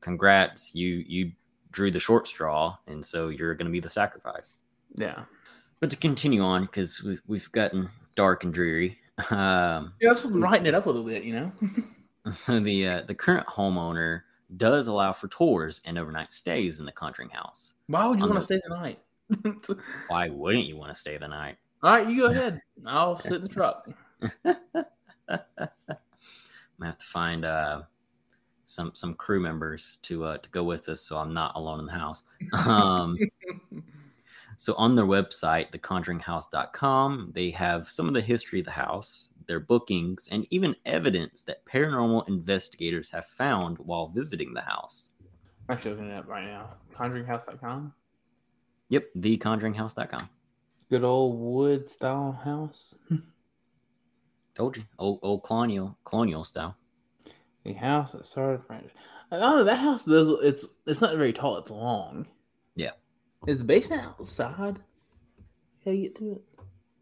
congrats, 0.00 0.74
you 0.74 1.04
you 1.06 1.32
drew 1.70 1.90
the 1.90 1.98
short 1.98 2.26
straw, 2.26 2.76
and 2.86 3.04
so 3.04 3.28
you're 3.28 3.54
going 3.54 3.66
to 3.66 3.72
be 3.72 3.80
the 3.80 3.88
sacrifice. 3.88 4.54
yeah, 4.96 5.24
But 5.80 5.90
to 5.90 5.96
continue 5.96 6.42
on, 6.42 6.62
because 6.62 7.02
we've, 7.02 7.22
we've 7.26 7.52
gotten 7.52 7.88
dark 8.16 8.44
and 8.44 8.52
dreary. 8.52 8.98
Um, 9.30 9.92
yeah, 10.00 10.08
that's 10.08 10.30
lighten 10.30 10.66
it 10.66 10.74
up 10.74 10.86
a 10.86 10.88
little 10.88 11.04
bit, 11.04 11.22
you 11.22 11.34
know. 11.34 11.52
so 12.30 12.58
the 12.58 12.88
uh, 12.88 13.02
the 13.02 13.14
current 13.14 13.46
homeowner 13.46 14.22
does 14.56 14.86
allow 14.86 15.12
for 15.12 15.28
tours 15.28 15.80
and 15.84 15.98
overnight 15.98 16.32
stays 16.32 16.78
in 16.78 16.86
the 16.86 16.92
Conjuring 16.92 17.30
House. 17.30 17.74
Why 17.86 18.06
would 18.06 18.20
you 18.20 18.26
want 18.26 18.38
to 18.38 18.44
stay 18.44 18.60
the 18.66 18.74
night? 18.74 18.98
Why 20.08 20.28
wouldn't 20.28 20.66
you 20.66 20.76
want 20.76 20.92
to 20.92 20.98
stay 20.98 21.16
the 21.16 21.28
night? 21.28 21.56
All 21.82 21.90
right, 21.90 22.08
you 22.08 22.18
go 22.18 22.26
ahead. 22.30 22.60
I'll 22.86 23.18
sit 23.18 23.34
in 23.34 23.42
the 23.42 23.48
truck. 23.48 23.88
I 24.44 25.38
have 26.86 26.98
to 26.98 27.06
find 27.06 27.44
uh, 27.44 27.82
some 28.64 28.92
some 28.94 29.14
crew 29.14 29.40
members 29.40 29.98
to 30.02 30.24
uh, 30.24 30.38
to 30.38 30.50
go 30.50 30.64
with 30.64 30.88
us, 30.88 31.02
so 31.02 31.18
I'm 31.18 31.32
not 31.32 31.54
alone 31.54 31.80
in 31.80 31.86
the 31.86 31.92
house. 31.92 32.24
Um, 32.52 33.16
so 34.56 34.74
on 34.74 34.94
their 34.94 35.06
website, 35.06 35.72
theconjuringhouse.com, 35.72 37.32
they 37.34 37.50
have 37.50 37.88
some 37.88 38.08
of 38.08 38.14
the 38.14 38.20
history 38.20 38.60
of 38.60 38.64
the 38.64 38.72
house, 38.72 39.30
their 39.46 39.60
bookings, 39.60 40.28
and 40.30 40.46
even 40.50 40.76
evidence 40.84 41.42
that 41.42 41.64
paranormal 41.66 42.28
investigators 42.28 43.10
have 43.10 43.26
found 43.26 43.78
while 43.78 44.08
visiting 44.08 44.54
the 44.54 44.60
house. 44.60 45.08
I'm 45.68 45.76
actually 45.76 45.92
looking 45.92 46.10
it 46.10 46.16
up 46.16 46.28
right 46.28 46.44
now. 46.44 46.74
ConjuringHouse.com. 46.94 47.92
Yep, 48.88 49.04
theconjuringhouse.com. 49.16 50.28
Good 50.90 51.04
old 51.04 51.38
wood 51.38 51.88
style 51.88 52.32
house. 52.44 52.94
Told 54.54 54.76
you, 54.76 54.84
old 54.98 55.20
old 55.22 55.42
colonial 55.44 55.96
colonial 56.04 56.44
style. 56.44 56.76
The 57.64 57.72
house 57.72 58.12
that 58.12 58.26
started 58.26 58.64
French. 58.64 58.90
I. 59.30 59.38
Oh, 59.38 59.64
that 59.64 59.78
house 59.78 60.04
does. 60.04 60.28
It's 60.42 60.68
it's 60.86 61.00
not 61.00 61.16
very 61.16 61.32
tall. 61.32 61.56
It's 61.56 61.70
long. 61.70 62.26
Yeah. 62.74 62.90
Is 63.46 63.58
the 63.58 63.64
basement 63.64 64.02
outside? 64.02 64.80
How 65.84 65.90
you 65.90 66.02
get 66.02 66.16
to 66.16 66.32
it? 66.32 66.42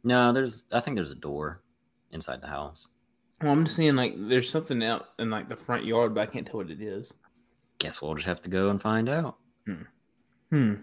No, 0.04 0.32
there's 0.32 0.64
I 0.70 0.80
think 0.80 0.96
there's 0.96 1.10
a 1.10 1.16
door 1.16 1.60
inside 2.12 2.40
the 2.40 2.48
house. 2.48 2.88
Well, 3.40 3.52
I'm 3.52 3.64
just 3.64 3.76
seeing 3.76 3.96
like 3.96 4.14
there's 4.16 4.50
something 4.50 4.82
out 4.82 5.10
in 5.18 5.30
like 5.30 5.48
the 5.48 5.56
front 5.56 5.84
yard, 5.84 6.14
but 6.14 6.22
I 6.22 6.26
can't 6.26 6.46
tell 6.46 6.56
what 6.58 6.70
it 6.70 6.80
is. 6.80 7.12
Guess 7.78 8.02
we'll 8.02 8.14
just 8.14 8.26
have 8.26 8.42
to 8.42 8.50
go 8.50 8.68
and 8.70 8.80
find 8.80 9.08
out. 9.08 9.36
Hmm. 10.50 10.74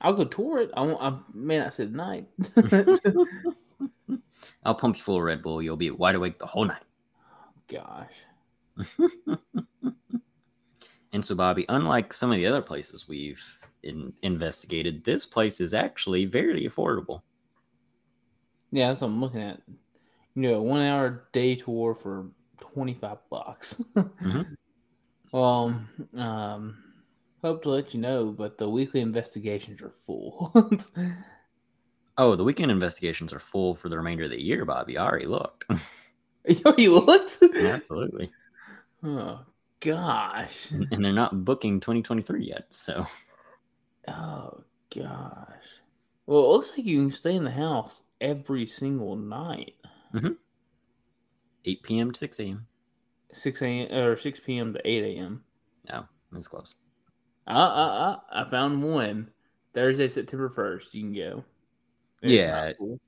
I'll 0.00 0.14
go 0.14 0.24
tour 0.24 0.60
it. 0.60 0.70
I 0.74 0.80
won't. 0.80 1.00
I 1.00 1.18
may 1.34 1.58
not 1.58 1.74
say 1.74 1.84
the 1.84 1.96
night. 1.96 2.26
I'll 4.64 4.74
pump 4.74 4.96
you 4.96 5.02
full 5.02 5.16
of 5.16 5.22
Red 5.22 5.42
Bull. 5.42 5.62
You'll 5.62 5.76
be 5.76 5.90
wide 5.90 6.14
awake 6.14 6.38
the 6.38 6.46
whole 6.46 6.64
night. 6.64 6.82
Gosh. 7.68 8.08
And 11.12 11.24
so, 11.24 11.34
Bobby, 11.34 11.64
unlike 11.68 12.12
some 12.12 12.30
of 12.30 12.36
the 12.36 12.46
other 12.46 12.62
places 12.62 13.08
we've 13.08 13.42
in, 13.82 14.12
investigated, 14.22 15.02
this 15.04 15.26
place 15.26 15.60
is 15.60 15.74
actually 15.74 16.24
very 16.24 16.68
affordable. 16.68 17.22
Yeah, 18.70 18.88
that's 18.88 19.00
what 19.00 19.08
I'm 19.08 19.20
looking 19.20 19.42
at. 19.42 19.60
You 20.34 20.42
know, 20.42 20.62
one 20.62 20.82
hour 20.82 21.28
day 21.32 21.56
tour 21.56 21.94
for 21.94 22.26
25 22.58 23.18
bucks. 23.30 23.82
Mhm. 23.96 24.56
Well, 25.32 25.80
um, 26.16 26.78
hope 27.42 27.62
to 27.62 27.70
let 27.70 27.94
you 27.94 28.00
know, 28.00 28.26
but 28.26 28.58
the 28.58 28.68
weekly 28.68 29.00
investigations 29.00 29.82
are 29.82 29.90
full. 29.90 30.52
Oh, 32.18 32.36
the 32.36 32.44
weekend 32.44 32.70
investigations 32.70 33.32
are 33.32 33.38
full 33.38 33.74
for 33.74 33.88
the 33.88 33.96
remainder 33.96 34.24
of 34.24 34.30
the 34.30 34.38
year, 34.42 34.66
Bobby. 34.66 34.98
I 34.98 35.06
already 35.06 35.24
looked. 35.24 35.64
you 36.76 37.00
looked? 37.00 37.38
Absolutely. 37.42 38.30
Oh, 39.02 39.40
gosh. 39.80 40.70
And 40.70 41.02
they're 41.02 41.12
not 41.12 41.46
booking 41.46 41.80
2023 41.80 42.44
yet. 42.44 42.66
So, 42.74 43.06
Oh, 44.06 44.64
gosh. 44.94 45.64
Well, 46.26 46.44
it 46.44 46.48
looks 46.48 46.70
like 46.70 46.84
you 46.84 47.00
can 47.00 47.10
stay 47.10 47.34
in 47.34 47.44
the 47.44 47.50
house 47.50 48.02
every 48.20 48.66
single 48.66 49.16
night. 49.16 49.76
8 51.64 51.82
p.m. 51.82 52.10
to 52.12 52.18
6 52.18 52.40
a.m. 52.40 52.66
6 53.32 53.62
a.m. 53.62 53.94
or 53.96 54.16
6 54.16 54.40
p.m. 54.40 54.72
to 54.72 54.80
8 54.88 55.16
a.m. 55.16 55.44
No, 55.88 56.04
that's 56.32 56.48
close. 56.48 56.74
Uh, 57.46 57.50
uh, 57.50 57.54
uh, 57.54 58.44
I 58.46 58.50
found 58.50 58.82
one. 58.82 59.30
Thursday, 59.72 60.08
September 60.08 60.48
1st. 60.50 60.94
You 60.94 61.02
can 61.02 61.14
go. 61.14 61.44
It's 62.22 62.32
Yeah. 62.32 62.72
cool. 62.78 62.98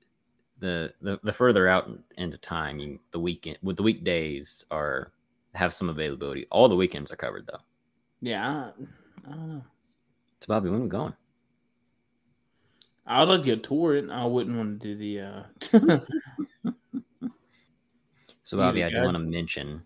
The, 0.59 0.93
the 1.01 1.19
the 1.23 1.33
further 1.33 1.67
out 1.67 1.89
into 2.17 2.37
time, 2.37 2.79
you, 2.79 2.99
the 3.11 3.19
weekend 3.19 3.57
with 3.63 3.75
the 3.75 3.83
weekdays 3.83 4.63
are 4.71 5.11
have 5.55 5.73
some 5.73 5.89
availability. 5.89 6.47
All 6.51 6.69
the 6.69 6.75
weekends 6.75 7.11
are 7.11 7.17
covered 7.17 7.45
though. 7.47 7.59
Yeah. 8.21 8.49
I, 8.49 8.71
I 9.27 9.31
don't 9.35 9.49
know. 9.49 9.63
So, 10.39 10.47
Bobby, 10.47 10.69
when 10.69 10.79
are 10.79 10.83
we 10.83 10.89
going? 10.89 11.13
I'd 13.05 13.27
like 13.27 13.43
to 13.43 13.57
tour 13.57 13.95
it. 13.95 14.09
I 14.09 14.25
wouldn't 14.25 14.55
want 14.55 14.81
to 14.81 14.95
do 14.95 14.97
the. 14.97 15.19
uh 15.21 15.99
So, 18.43 18.57
Bobby, 18.57 18.83
I 18.83 18.89
do 18.89 19.01
want 19.01 19.15
to 19.15 19.19
mention 19.19 19.81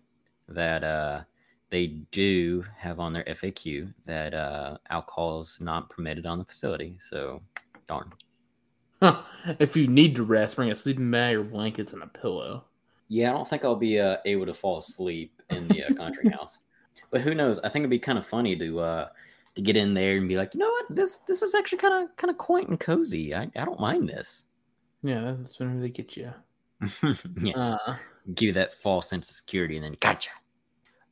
that 0.48 0.82
uh, 0.82 1.22
they 1.70 1.86
do 2.10 2.64
have 2.76 2.98
on 2.98 3.12
their 3.12 3.24
FAQ 3.24 3.92
that 4.04 4.34
uh, 4.34 4.78
alcohol 4.90 5.40
is 5.40 5.60
not 5.60 5.88
permitted 5.90 6.26
on 6.26 6.38
the 6.38 6.44
facility. 6.44 6.96
So, 6.98 7.40
darn. 7.86 8.12
uh, 9.00 9.22
if 9.60 9.76
you 9.76 9.86
need 9.86 10.16
to 10.16 10.24
rest, 10.24 10.56
bring 10.56 10.72
a 10.72 10.76
sleeping 10.76 11.10
bag 11.10 11.36
or 11.36 11.44
blankets 11.44 11.92
and 11.92 12.02
a 12.02 12.06
pillow. 12.06 12.64
Yeah, 13.06 13.30
I 13.30 13.32
don't 13.32 13.48
think 13.48 13.64
I'll 13.64 13.76
be 13.76 14.00
uh, 14.00 14.18
able 14.24 14.46
to 14.46 14.54
fall 14.54 14.78
asleep 14.78 15.40
in 15.50 15.68
the 15.68 15.84
uh, 15.84 15.94
Conjuring 15.94 16.30
House. 16.32 16.60
But 17.10 17.20
who 17.20 17.34
knows? 17.34 17.58
I 17.60 17.68
think 17.68 17.82
it'd 17.82 17.90
be 17.90 17.98
kind 17.98 18.18
of 18.18 18.26
funny 18.26 18.56
to 18.56 18.80
uh, 18.80 19.08
to 19.54 19.62
get 19.62 19.76
in 19.76 19.94
there 19.94 20.16
and 20.16 20.28
be 20.28 20.36
like, 20.36 20.52
you 20.52 20.60
know 20.60 20.68
what, 20.68 20.86
this 20.90 21.16
this 21.26 21.42
is 21.42 21.54
actually 21.54 21.78
kind 21.78 22.04
of 22.04 22.16
kind 22.16 22.30
of 22.30 22.38
quaint 22.38 22.68
and 22.68 22.80
cozy. 22.80 23.34
I, 23.34 23.50
I 23.56 23.64
don't 23.64 23.80
mind 23.80 24.08
this. 24.08 24.44
Yeah, 25.02 25.34
that's 25.38 25.58
whenever 25.58 25.80
they 25.80 25.90
get 25.90 26.16
you. 26.16 26.32
yeah. 27.42 27.56
Uh, 27.56 27.96
give 28.34 28.48
you 28.48 28.52
that 28.52 28.74
false 28.74 29.08
sense 29.08 29.30
of 29.30 29.36
security 29.36 29.76
and 29.76 29.84
then 29.84 29.96
gotcha. 30.00 30.30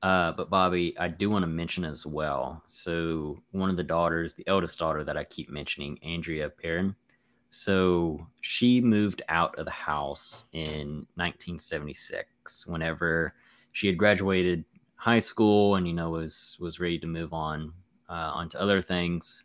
Uh, 0.02 0.32
but 0.32 0.50
Bobby, 0.50 0.96
I 0.98 1.08
do 1.08 1.30
want 1.30 1.42
to 1.42 1.48
mention 1.48 1.84
as 1.84 2.06
well. 2.06 2.62
So 2.66 3.42
one 3.50 3.70
of 3.70 3.76
the 3.76 3.82
daughters, 3.82 4.34
the 4.34 4.46
eldest 4.46 4.78
daughter 4.78 5.02
that 5.04 5.16
I 5.16 5.24
keep 5.24 5.50
mentioning, 5.50 5.98
Andrea 6.02 6.50
Perron. 6.50 6.94
So 7.50 8.26
she 8.42 8.80
moved 8.80 9.22
out 9.28 9.58
of 9.58 9.64
the 9.64 9.70
house 9.70 10.44
in 10.52 11.06
1976. 11.14 12.66
Whenever 12.66 13.34
she 13.72 13.86
had 13.86 13.96
graduated 13.96 14.64
high 14.96 15.18
school 15.18 15.76
and 15.76 15.86
you 15.86 15.94
know 15.94 16.10
was 16.10 16.56
was 16.60 16.80
ready 16.80 16.98
to 16.98 17.06
move 17.06 17.32
on 17.32 17.72
uh, 18.08 18.32
onto 18.34 18.58
other 18.58 18.82
things. 18.82 19.44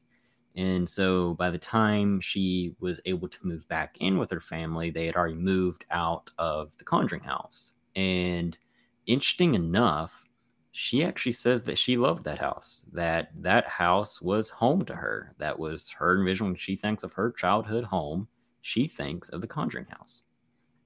And 0.55 0.87
so 0.87 1.33
by 1.35 1.49
the 1.49 1.57
time 1.57 2.19
she 2.19 2.75
was 2.79 2.99
able 3.05 3.29
to 3.29 3.47
move 3.47 3.67
back 3.67 3.95
in 3.99 4.17
with 4.17 4.31
her 4.31 4.41
family, 4.41 4.89
they 4.89 5.05
had 5.05 5.15
already 5.15 5.35
moved 5.35 5.85
out 5.91 6.29
of 6.37 6.71
the 6.77 6.83
Conjuring 6.83 7.23
House. 7.23 7.75
And 7.95 8.57
interesting 9.05 9.55
enough, 9.55 10.23
she 10.73 11.03
actually 11.03 11.33
says 11.33 11.63
that 11.63 11.77
she 11.77 11.95
loved 11.95 12.23
that 12.23 12.39
house, 12.39 12.83
that 12.93 13.31
that 13.39 13.67
house 13.67 14.21
was 14.21 14.49
home 14.49 14.83
to 14.85 14.95
her. 14.95 15.33
That 15.37 15.57
was 15.57 15.89
her 15.91 16.17
envision 16.17 16.47
when 16.47 16.55
she 16.55 16.75
thinks 16.75 17.03
of 17.03 17.13
her 17.13 17.31
childhood 17.31 17.83
home. 17.83 18.27
She 18.61 18.87
thinks 18.87 19.29
of 19.29 19.41
the 19.41 19.47
Conjuring 19.47 19.87
House. 19.87 20.23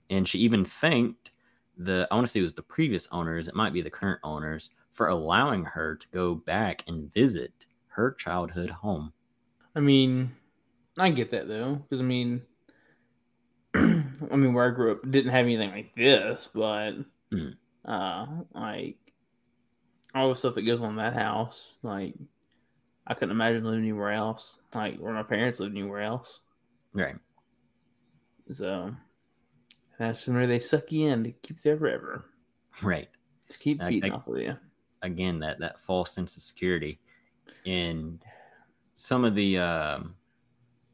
And 0.10 0.28
she 0.28 0.40
even 0.40 0.64
thanked 0.64 1.32
the, 1.78 2.08
I 2.10 2.16
want 2.16 2.28
to 2.28 2.32
say 2.32 2.40
it 2.40 2.44
was 2.44 2.54
the 2.54 2.62
previous 2.64 3.08
owners, 3.12 3.48
it 3.48 3.56
might 3.56 3.74
be 3.74 3.82
the 3.82 3.90
current 3.90 4.20
owners, 4.24 4.70
for 4.92 5.10
allowing 5.10 5.66
her 5.66 5.96
to 5.96 6.08
go 6.14 6.36
back 6.36 6.84
and 6.88 7.12
visit 7.14 7.66
her 7.88 8.14
childhood 8.14 8.70
home. 8.70 9.12
I 9.76 9.80
mean, 9.82 10.32
I 10.98 11.10
get 11.10 11.32
that 11.32 11.48
though, 11.48 11.76
because 11.76 12.00
I 12.00 12.04
mean, 12.06 12.42
I 13.76 14.36
mean, 14.36 14.54
where 14.54 14.68
I 14.72 14.74
grew 14.76 14.94
up 14.94 15.10
didn't 15.10 15.32
have 15.32 15.46
anything 15.46 15.72
like 15.72 15.94
this, 15.96 16.48
but 16.54 16.92
Mhm. 17.32 17.56
uh, 17.84 18.26
like 18.54 18.98
all 20.14 20.30
the 20.30 20.36
stuff 20.36 20.56
that 20.56 20.62
goes 20.62 20.80
on 20.82 20.92
in 20.92 20.96
that 20.98 21.14
house, 21.14 21.78
like 21.84 22.14
I 23.06 23.14
couldn't 23.14 23.32
imagine 23.32 23.64
living 23.66 23.82
anywhere 23.82 24.12
else, 24.14 24.60
like 24.74 24.98
where 24.98 25.14
my 25.14 25.24
parents 25.24 25.60
lived 25.60 25.76
anywhere 25.76 26.02
else. 26.02 26.40
Right. 26.94 27.18
So 28.52 28.96
that's 30.00 30.26
where 30.28 30.48
they 30.48 30.60
suck 30.60 30.92
you 30.92 31.10
in 31.10 31.24
to 31.26 31.32
keep 31.32 31.62
there 31.62 31.78
forever. 31.78 32.26
Right. 32.82 33.10
Just 33.48 33.60
keep 33.60 33.82
I- 33.82 33.90
beating 33.90 34.12
I- 34.12 34.16
off 34.16 34.28
of 34.28 34.38
you. 34.38 34.56
Again, 35.02 35.40
that 35.40 35.60
that 35.60 35.80
false 35.80 36.12
sense 36.14 36.36
of 36.38 36.42
security, 36.44 37.00
and 37.66 38.24
some 38.96 39.26
of 39.26 39.36
the 39.36 39.60
um, 39.60 40.16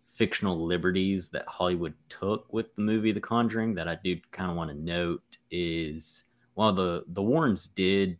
fictional 0.07 0.59
liberties 0.59 1.29
that 1.29 1.47
Hollywood 1.47 1.93
took 2.09 2.51
with 2.51 2.75
the 2.75 2.81
movie 2.81 3.11
The 3.11 3.21
Conjuring 3.21 3.75
that 3.75 3.87
I 3.87 3.97
do 4.03 4.19
kind 4.31 4.49
of 4.49 4.57
want 4.57 4.71
to 4.71 4.75
note 4.75 5.37
is 5.51 6.25
while 6.55 6.73
the 6.73 7.03
the 7.09 7.21
Warrens 7.21 7.67
did 7.67 8.19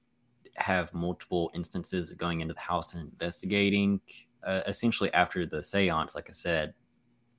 have 0.56 0.94
multiple 0.94 1.52
instances 1.56 2.12
of 2.12 2.17
going 2.17 2.41
into 2.41 2.54
the 2.54 2.60
house 2.60 2.94
and 2.94 3.12
investigating, 3.12 4.00
uh, 4.46 4.62
essentially 4.67 5.12
after 5.13 5.46
the 5.46 5.63
seance, 5.63 6.13
like 6.13 6.30
I 6.30 6.34
said, 6.34 6.74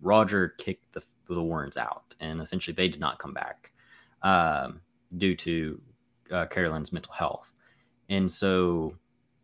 Roger 0.00 0.50
kicked 0.59 0.92
the 0.92 1.02
the 1.28 1.42
Warrens 1.42 1.76
out, 1.76 2.14
and 2.20 2.40
essentially 2.40 2.74
they 2.74 2.88
did 2.88 3.00
not 3.00 3.18
come 3.18 3.33
back 3.33 3.72
um, 4.22 4.81
due 5.16 5.37
to 5.37 5.81
uh, 6.33 6.46
Carolyn's 6.46 6.92
mental 6.92 7.12
health. 7.12 7.52
And 8.09 8.31
so 8.31 8.92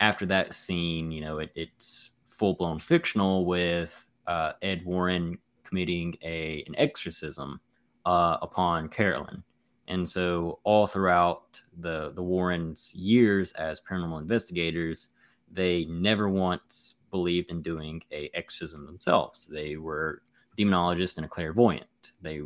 after 0.01 0.27
that 0.27 0.53
scene, 0.53 1.11
you 1.13 1.21
know, 1.21 1.39
it, 1.39 1.51
it's 1.55 2.11
full 2.39 2.55
blown 2.55 2.79
fictional 2.79 3.45
with 3.45 4.07
uh, 4.27 4.53
Ed 4.63 4.85
Warren 4.85 5.39
committing 5.65 6.17
a 6.23 6.65
an 6.67 6.75
exorcism 6.77 7.61
uh, 8.07 8.39
upon 8.41 8.89
Carolyn. 8.89 9.43
And 9.89 10.09
so 10.09 10.61
all 10.65 10.87
throughout 10.87 11.61
the 11.81 12.13
the 12.15 12.23
Warrens' 12.23 12.95
years 12.95 13.53
as 13.55 13.81
paranormal 13.81 14.21
investigators, 14.21 15.11
they 15.51 15.85
never 15.87 16.29
once 16.29 16.95
believed 17.11 17.51
in 17.51 17.63
doing 17.63 18.03
a 18.13 18.31
exorcism 18.35 18.87
themselves. 18.87 19.47
They 19.47 19.77
were 19.77 20.23
demonologists 20.59 21.17
and 21.17 21.27
a 21.27 21.29
clairvoyant. 21.29 22.13
They 22.21 22.43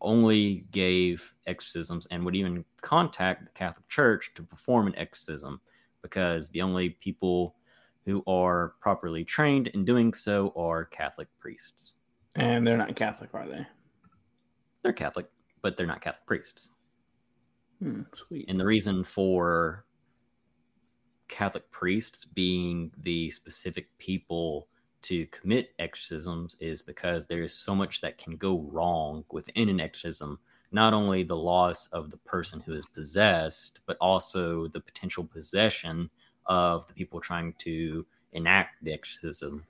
only 0.00 0.64
gave 0.70 1.32
exorcisms 1.46 2.06
and 2.06 2.24
would 2.24 2.34
even 2.34 2.64
contact 2.80 3.44
the 3.44 3.50
Catholic 3.52 3.88
Church 3.88 4.32
to 4.34 4.42
perform 4.42 4.86
an 4.88 4.96
exorcism 4.96 5.60
because 6.02 6.50
the 6.50 6.62
only 6.62 6.90
people 6.90 7.54
who 8.04 8.22
are 8.26 8.74
properly 8.80 9.24
trained 9.24 9.68
in 9.68 9.84
doing 9.84 10.12
so 10.12 10.52
are 10.56 10.84
Catholic 10.84 11.28
priests. 11.38 11.94
And 12.36 12.66
they're 12.66 12.76
not 12.76 12.96
Catholic, 12.96 13.34
are 13.34 13.46
they? 13.46 13.66
They're 14.82 14.92
Catholic, 14.92 15.26
but 15.60 15.76
they're 15.76 15.86
not 15.86 16.00
Catholic 16.00 16.26
priests. 16.26 16.70
Hmm, 17.80 18.02
sweet. 18.14 18.46
And 18.48 18.58
the 18.58 18.64
reason 18.64 19.04
for 19.04 19.84
Catholic 21.28 21.70
priests 21.70 22.24
being 22.24 22.90
the 23.02 23.30
specific 23.30 23.86
people 23.98 24.68
to 25.02 25.26
commit 25.26 25.70
exorcisms 25.78 26.56
is 26.60 26.82
because 26.82 27.26
there's 27.26 27.52
so 27.52 27.74
much 27.74 28.00
that 28.00 28.18
can 28.18 28.36
go 28.36 28.60
wrong 28.70 29.24
within 29.30 29.68
an 29.68 29.80
exorcism. 29.80 30.38
Not 30.70 30.94
only 30.94 31.22
the 31.22 31.36
loss 31.36 31.88
of 31.88 32.10
the 32.10 32.16
person 32.18 32.60
who 32.60 32.74
is 32.74 32.86
possessed, 32.86 33.80
but 33.86 33.96
also 34.00 34.68
the 34.68 34.80
potential 34.80 35.24
possession 35.24 36.08
of 36.46 36.86
the 36.88 36.94
people 36.94 37.20
trying 37.20 37.54
to 37.58 38.04
enact 38.32 38.82
the 38.82 38.92
exorcism. 38.92 39.64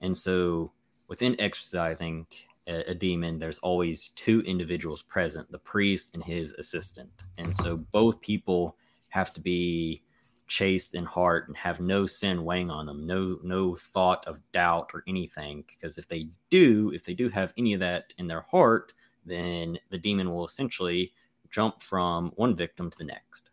And 0.00 0.16
so 0.16 0.70
within 1.08 1.40
exercising 1.40 2.26
a, 2.66 2.90
a 2.90 2.94
demon, 2.94 3.38
there's 3.38 3.58
always 3.60 4.08
two 4.08 4.40
individuals 4.42 5.02
present 5.02 5.50
the 5.50 5.58
priest 5.58 6.10
and 6.14 6.22
his 6.22 6.52
assistant. 6.54 7.10
And 7.38 7.54
so 7.54 7.76
both 7.76 8.20
people 8.20 8.76
have 9.10 9.32
to 9.34 9.40
be 9.40 10.02
chaste 10.48 10.94
in 10.94 11.04
heart 11.04 11.48
and 11.48 11.56
have 11.56 11.80
no 11.80 12.06
sin 12.06 12.44
weighing 12.44 12.70
on 12.70 12.86
them, 12.86 13.06
no 13.06 13.38
no 13.42 13.74
thought 13.74 14.24
of 14.26 14.40
doubt 14.52 14.90
or 14.94 15.02
anything. 15.08 15.64
Because 15.66 15.98
if 15.98 16.08
they 16.08 16.28
do, 16.50 16.92
if 16.94 17.04
they 17.04 17.14
do 17.14 17.28
have 17.28 17.52
any 17.56 17.74
of 17.74 17.80
that 17.80 18.12
in 18.18 18.26
their 18.26 18.42
heart, 18.42 18.92
then 19.24 19.78
the 19.90 19.98
demon 19.98 20.32
will 20.32 20.44
essentially 20.44 21.12
jump 21.50 21.82
from 21.82 22.32
one 22.36 22.54
victim 22.54 22.90
to 22.90 22.98
the 22.98 23.04
next. 23.04 23.50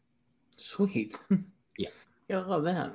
Sweet. 0.55 1.17
Yeah. 1.75 1.89
Yeah, 2.34 2.39
I 2.39 2.46
love 2.46 2.63
that. 2.63 2.91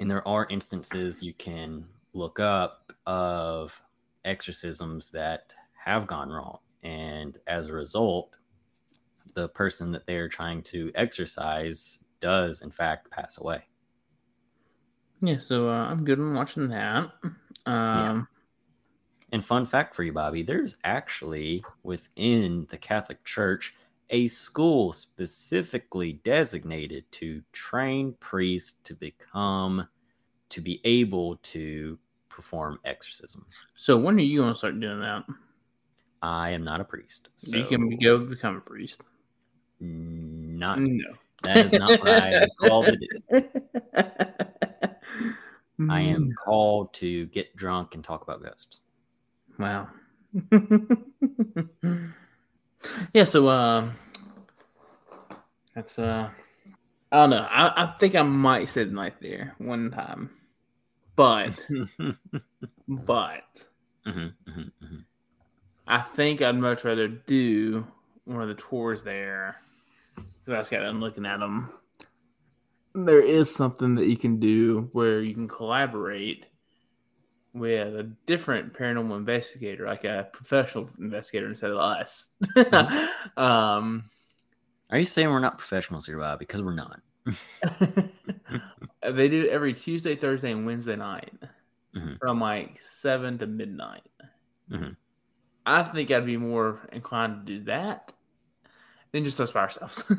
and 0.00 0.10
there 0.10 0.26
are 0.26 0.48
instances 0.50 1.22
you 1.22 1.32
can 1.34 1.86
look 2.14 2.40
up 2.40 2.92
of 3.06 3.80
exorcisms 4.24 5.12
that 5.12 5.54
have 5.84 6.08
gone 6.08 6.28
wrong 6.28 6.58
and 6.82 7.38
as 7.46 7.68
a 7.68 7.72
result 7.72 8.34
the 9.34 9.48
person 9.50 9.92
that 9.92 10.04
they 10.04 10.16
are 10.16 10.28
trying 10.28 10.62
to 10.64 10.90
exorcise 10.96 12.00
does 12.18 12.62
in 12.62 12.72
fact 12.72 13.08
pass 13.08 13.38
away 13.38 13.62
Yeah, 15.20 15.38
so 15.38 15.68
uh, 15.68 15.86
I'm 15.86 16.04
good 16.04 16.18
on 16.18 16.34
watching 16.34 16.66
that. 16.70 17.12
Um, 17.66 18.26
and 19.30 19.44
fun 19.44 19.64
fact 19.64 19.94
for 19.94 20.02
you 20.02 20.12
bobby 20.12 20.42
there's 20.42 20.76
actually 20.82 21.64
within 21.84 22.66
the 22.70 22.78
catholic 22.78 23.22
church 23.24 23.74
a 24.10 24.28
school 24.28 24.92
specifically 24.92 26.20
designated 26.24 27.10
to 27.12 27.42
train 27.52 28.14
priests 28.20 28.74
to 28.84 28.94
become 28.94 29.88
to 30.48 30.60
be 30.60 30.80
able 30.84 31.36
to 31.38 31.98
perform 32.28 32.78
exorcisms 32.84 33.58
So 33.74 33.96
when 33.96 34.16
are 34.16 34.20
you 34.20 34.42
going 34.42 34.52
to 34.52 34.58
start 34.58 34.78
doing 34.78 35.00
that? 35.00 35.24
I 36.22 36.50
am 36.50 36.62
not 36.64 36.80
a 36.80 36.84
priest. 36.84 37.30
So 37.36 37.56
you 37.56 37.66
can 37.66 37.96
go 37.98 38.18
become 38.18 38.56
a 38.56 38.60
priest. 38.60 39.00
not 39.80 40.80
No. 40.80 41.04
that 41.42 41.66
is 41.66 41.72
not 41.72 42.00
what 42.00 42.22
I 42.22 42.32
am 42.32 42.48
called 42.60 42.86
to 42.86 42.96
do. 42.96 43.08
I 45.90 46.00
am 46.00 46.30
mm. 46.30 46.34
called 46.42 46.94
to 46.94 47.26
get 47.26 47.54
drunk 47.54 47.94
and 47.94 48.02
talk 48.02 48.22
about 48.22 48.42
ghosts. 48.42 48.80
Wow. 49.58 49.88
yeah, 53.12 53.24
so 53.24 53.48
um 53.48 53.92
that's 55.74 55.98
uh 55.98 56.30
I 57.12 57.16
don't 57.20 57.30
know. 57.30 57.46
I, 57.48 57.84
I 57.84 57.86
think 57.98 58.14
I 58.16 58.22
might 58.22 58.68
sit 58.68 58.88
the 58.88 58.94
night 58.94 59.14
there 59.20 59.54
one 59.58 59.90
time. 59.90 60.30
But 61.14 61.58
but 62.88 63.64
mhm, 64.06 64.34
mhm. 64.48 65.04
I 65.86 66.02
think 66.02 66.42
I'd 66.42 66.58
much 66.58 66.84
rather 66.84 67.08
do 67.08 67.86
one 68.24 68.42
of 68.42 68.48
the 68.48 68.54
tours 68.54 69.02
there 69.02 69.56
because 70.14 70.52
I 70.52 70.56
just 70.58 70.70
got 70.70 70.80
done 70.80 71.00
looking 71.00 71.26
at 71.26 71.38
them. 71.38 71.70
There 72.94 73.20
is 73.20 73.54
something 73.54 73.94
that 73.96 74.06
you 74.06 74.16
can 74.16 74.40
do 74.40 74.88
where 74.92 75.20
you 75.20 75.34
can 75.34 75.48
collaborate 75.48 76.46
with 77.58 77.96
a 77.96 78.02
different 78.26 78.72
paranormal 78.74 79.16
investigator, 79.16 79.86
like 79.86 80.04
a 80.04 80.28
professional 80.32 80.88
investigator 80.98 81.48
instead 81.48 81.70
of 81.70 81.78
us. 81.78 82.28
um, 83.36 84.04
Are 84.90 84.98
you 84.98 85.04
saying 85.04 85.28
we're 85.30 85.38
not 85.40 85.58
professionals 85.58 86.06
here, 86.06 86.18
Bob? 86.18 86.38
Because 86.38 86.62
we're 86.62 86.74
not. 86.74 87.00
they 89.02 89.28
do 89.28 89.42
it 89.44 89.48
every 89.50 89.74
Tuesday, 89.74 90.14
Thursday, 90.16 90.52
and 90.52 90.66
Wednesday 90.66 90.96
night 90.96 91.32
Mhm. 91.94 92.18
from 92.18 92.40
like 92.40 92.78
seven 92.78 93.38
to 93.38 93.46
midnight. 93.46 94.02
Mhm. 94.70 94.96
I 95.64 95.82
think 95.82 96.10
I'd 96.10 96.26
be 96.26 96.36
more 96.36 96.80
inclined 96.92 97.46
to 97.46 97.58
do 97.58 97.64
that 97.64 98.12
than 99.12 99.24
just 99.24 99.40
us 99.40 99.52
by 99.52 99.60
ourselves. 99.60 100.04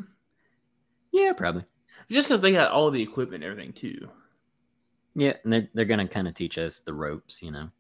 Yeah, 1.14 1.34
probably. 1.34 1.64
just 2.12 2.28
because 2.28 2.42
they 2.42 2.52
got 2.52 2.70
all 2.72 2.92
the 2.92 3.02
equipment 3.02 3.44
and 3.44 3.52
everything 3.52 3.74
too. 3.74 4.10
Yeah, 5.18 5.34
and 5.44 5.52
they're 5.52 5.68
they're 5.74 5.86
gonna 5.86 6.08
kind 6.08 6.28
of 6.28 6.36
teach 6.36 6.60
us 6.60 6.80
the 6.80 6.94
ropes, 6.94 7.42
you 7.42 7.50
know. 7.52 7.72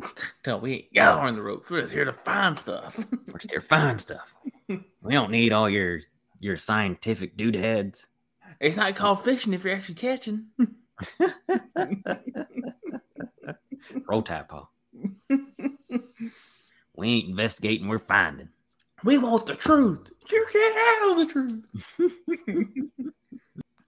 Tell 0.42 0.58
we 0.58 0.72
ain't 0.72 0.94
got 0.94 1.18
on 1.18 1.36
the 1.36 1.42
ropes. 1.42 1.68
We're 1.68 1.82
just 1.82 1.92
here 1.92 2.06
to 2.06 2.14
find 2.14 2.58
stuff. 2.58 2.96
We're 3.26 3.38
just 3.38 3.50
here 3.50 3.60
to 3.60 3.66
find 3.66 4.00
stuff. 4.00 4.34
We 4.66 5.12
don't 5.12 5.30
need 5.30 5.52
all 5.52 5.68
your 5.68 6.00
your 6.40 6.56
scientific 6.56 7.36
dude 7.36 7.56
heads. 7.56 8.06
it's 8.58 8.78
not 8.78 8.96
called 8.96 9.22
fishing 9.22 9.52
if 9.52 9.64
you're 9.64 9.76
actually 9.76 9.96
catching. 9.96 10.46
Roll 14.08 14.22
tide, 14.22 14.48
Paul. 14.48 14.70
We 16.96 17.08
ain't 17.08 17.28
investigating, 17.28 17.88
we're 17.88 17.98
finding. 17.98 18.48
we 19.02 19.18
want 19.18 19.44
the 19.44 19.54
truth. 19.54 20.10
You 20.30 20.46
can't 20.50 20.78
handle 20.78 21.16
the 21.16 21.26
truth. 21.30 21.64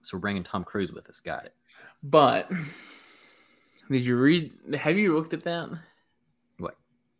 So 0.03 0.17
we're 0.17 0.21
bringing 0.21 0.43
Tom 0.43 0.63
Cruise 0.63 0.91
with 0.91 1.09
us. 1.09 1.19
Got 1.19 1.45
it. 1.45 1.53
But 2.03 2.49
did 3.89 4.03
you 4.05 4.17
read? 4.17 4.53
Have 4.77 4.97
you 4.97 5.13
looked 5.15 5.33
at 5.33 5.43
that? 5.43 5.69
What? 6.57 6.75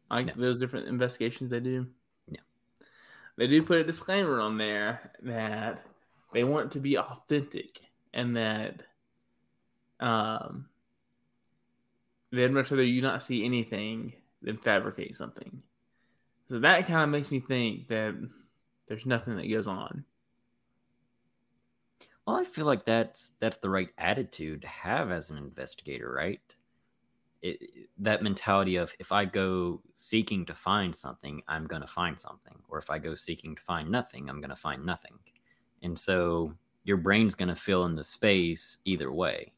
Like 0.10 0.28
No. 0.28 0.34
those 0.38 0.60
different 0.60 0.88
investigations 0.88 1.50
they 1.50 1.60
do. 1.60 1.88
No. 2.30 2.40
They 3.38 3.48
do 3.48 3.64
put 3.64 3.78
a 3.78 3.84
disclaimer 3.84 4.40
on 4.40 4.58
there 4.58 5.12
that 5.24 5.86
they 6.34 6.44
want 6.44 6.72
to 6.74 6.80
be 6.80 6.98
authentic 6.98 7.82
and 8.14 8.36
that 8.38 8.84
um 10.00 10.68
they'd 12.32 12.52
much 12.52 12.70
rather 12.72 12.84
you 12.84 13.02
not 13.02 13.22
see 13.22 13.44
anything 13.44 14.14
than 14.42 14.58
fabricate 14.58 15.16
something. 15.16 15.62
So 16.50 16.60
that 16.60 16.88
kind 16.88 17.02
of 17.02 17.10
makes 17.10 17.32
me 17.32 17.40
think 17.40 17.88
that 17.90 18.16
there's 18.88 19.06
nothing 19.06 19.36
that 19.38 19.50
goes 19.52 19.68
on. 19.68 20.06
Well, 22.28 22.36
I 22.36 22.44
feel 22.44 22.66
like 22.66 22.86
that's 22.86 23.32
that's 23.40 23.58
the 23.58 23.70
right 23.70 23.90
attitude 23.98 24.62
to 24.62 24.68
have 24.68 25.10
as 25.10 25.32
an 25.32 25.38
investigator, 25.38 26.12
right? 26.12 26.42
it, 27.42 27.88
that 28.00 28.24
mentality 28.24 28.78
of 28.78 28.94
if 29.00 29.12
I 29.12 29.26
go 29.26 29.82
seeking 29.94 30.46
to 30.46 30.54
find 30.54 30.96
something, 30.96 31.42
I'm 31.48 31.68
going 31.68 31.82
to 31.82 31.88
find 31.88 32.20
something. 32.20 32.56
Or 32.70 32.78
if 32.78 32.90
I 32.90 33.00
go 33.00 33.16
seeking 33.16 33.56
to 33.56 33.62
find 33.62 33.90
nothing, 33.90 34.30
I'm 34.30 34.42
going 34.42 34.50
to 34.50 34.56
find 34.56 34.86
nothing. 34.86 35.14
And 35.84 35.98
so 35.98 36.54
your 36.84 36.98
brain's 36.98 37.36
going 37.36 37.50
to 37.50 37.56
fill 37.56 37.86
in 37.86 37.96
the 37.96 38.04
space 38.04 38.80
either 38.86 39.12
way. 39.12 39.54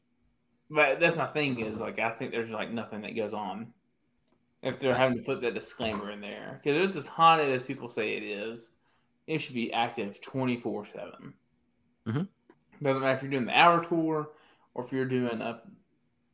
But 0.68 1.00
that's 1.00 1.16
my 1.16 1.26
thing 1.26 1.60
is 1.60 1.80
like 1.80 1.98
I 1.98 2.10
think 2.10 2.30
there's 2.30 2.50
like 2.50 2.70
nothing 2.70 3.02
that 3.02 3.16
goes 3.16 3.34
on 3.34 3.72
if 4.62 4.78
they're 4.78 4.94
having 4.94 5.18
to 5.18 5.24
put 5.24 5.40
that 5.40 5.54
disclaimer 5.54 6.12
in 6.12 6.20
there 6.20 6.60
because 6.62 6.86
it's 6.86 6.96
as 6.96 7.06
haunted 7.08 7.50
as 7.50 7.62
people 7.62 7.88
say 7.88 8.12
it 8.12 8.22
is, 8.22 8.68
it 9.26 9.40
should 9.40 9.54
be 9.54 9.72
active 9.72 10.20
twenty 10.20 10.56
four 10.56 10.86
seven. 10.86 11.34
Mm-hmm. 12.06 12.22
Doesn't 12.82 13.02
matter 13.02 13.16
if 13.16 13.22
you're 13.22 13.30
doing 13.30 13.46
the 13.46 13.58
hour 13.58 13.84
tour 13.84 14.30
or 14.74 14.84
if 14.84 14.92
you're 14.92 15.04
doing 15.04 15.40
a 15.40 15.60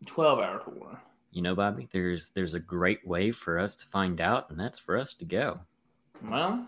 twelve 0.05 0.39
hour 0.39 0.61
tour. 0.61 1.01
You 1.33 1.43
know, 1.43 1.55
Bobby, 1.55 1.89
there's 1.93 2.31
there's 2.31 2.55
a 2.55 2.61
great 2.61 3.07
way 3.07 3.33
for 3.33 3.59
us 3.59 3.75
to 3.77 3.87
find 3.87 4.21
out, 4.21 4.51
and 4.51 4.59
that's 4.59 4.79
for 4.79 4.97
us 4.97 5.15
to 5.15 5.25
go. 5.25 5.61
Well, 6.23 6.67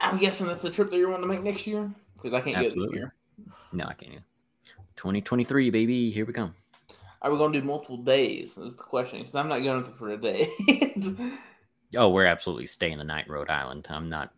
I'm 0.00 0.18
guessing 0.18 0.46
that's 0.46 0.62
the 0.62 0.70
trip 0.70 0.90
that 0.90 0.96
you're 0.96 1.10
wanting 1.10 1.28
to 1.28 1.34
make 1.34 1.44
next 1.44 1.66
year 1.66 1.90
because 2.14 2.32
I 2.32 2.40
can't 2.40 2.56
Absolutely. 2.56 2.86
go 2.86 2.90
this 2.90 2.98
year. 3.00 3.14
No, 3.72 3.84
I 3.84 3.94
can't. 3.94 4.22
2023, 4.96 5.70
baby, 5.70 6.10
here 6.10 6.24
we 6.24 6.32
come. 6.32 6.54
Are 7.20 7.30
we 7.30 7.36
going 7.36 7.52
to 7.52 7.60
do 7.60 7.66
multiple 7.66 7.98
days? 7.98 8.56
Is 8.56 8.74
the 8.76 8.82
question 8.82 9.18
because 9.18 9.34
I'm 9.34 9.48
not 9.48 9.58
going 9.58 9.84
for 9.94 10.10
a 10.10 10.16
day. 10.16 10.48
Oh, 11.94 12.08
we're 12.08 12.26
absolutely 12.26 12.66
staying 12.66 12.98
the 12.98 13.04
night 13.04 13.28
Rhode 13.28 13.48
Island. 13.48 13.86
I'm 13.88 14.08
not. 14.08 14.32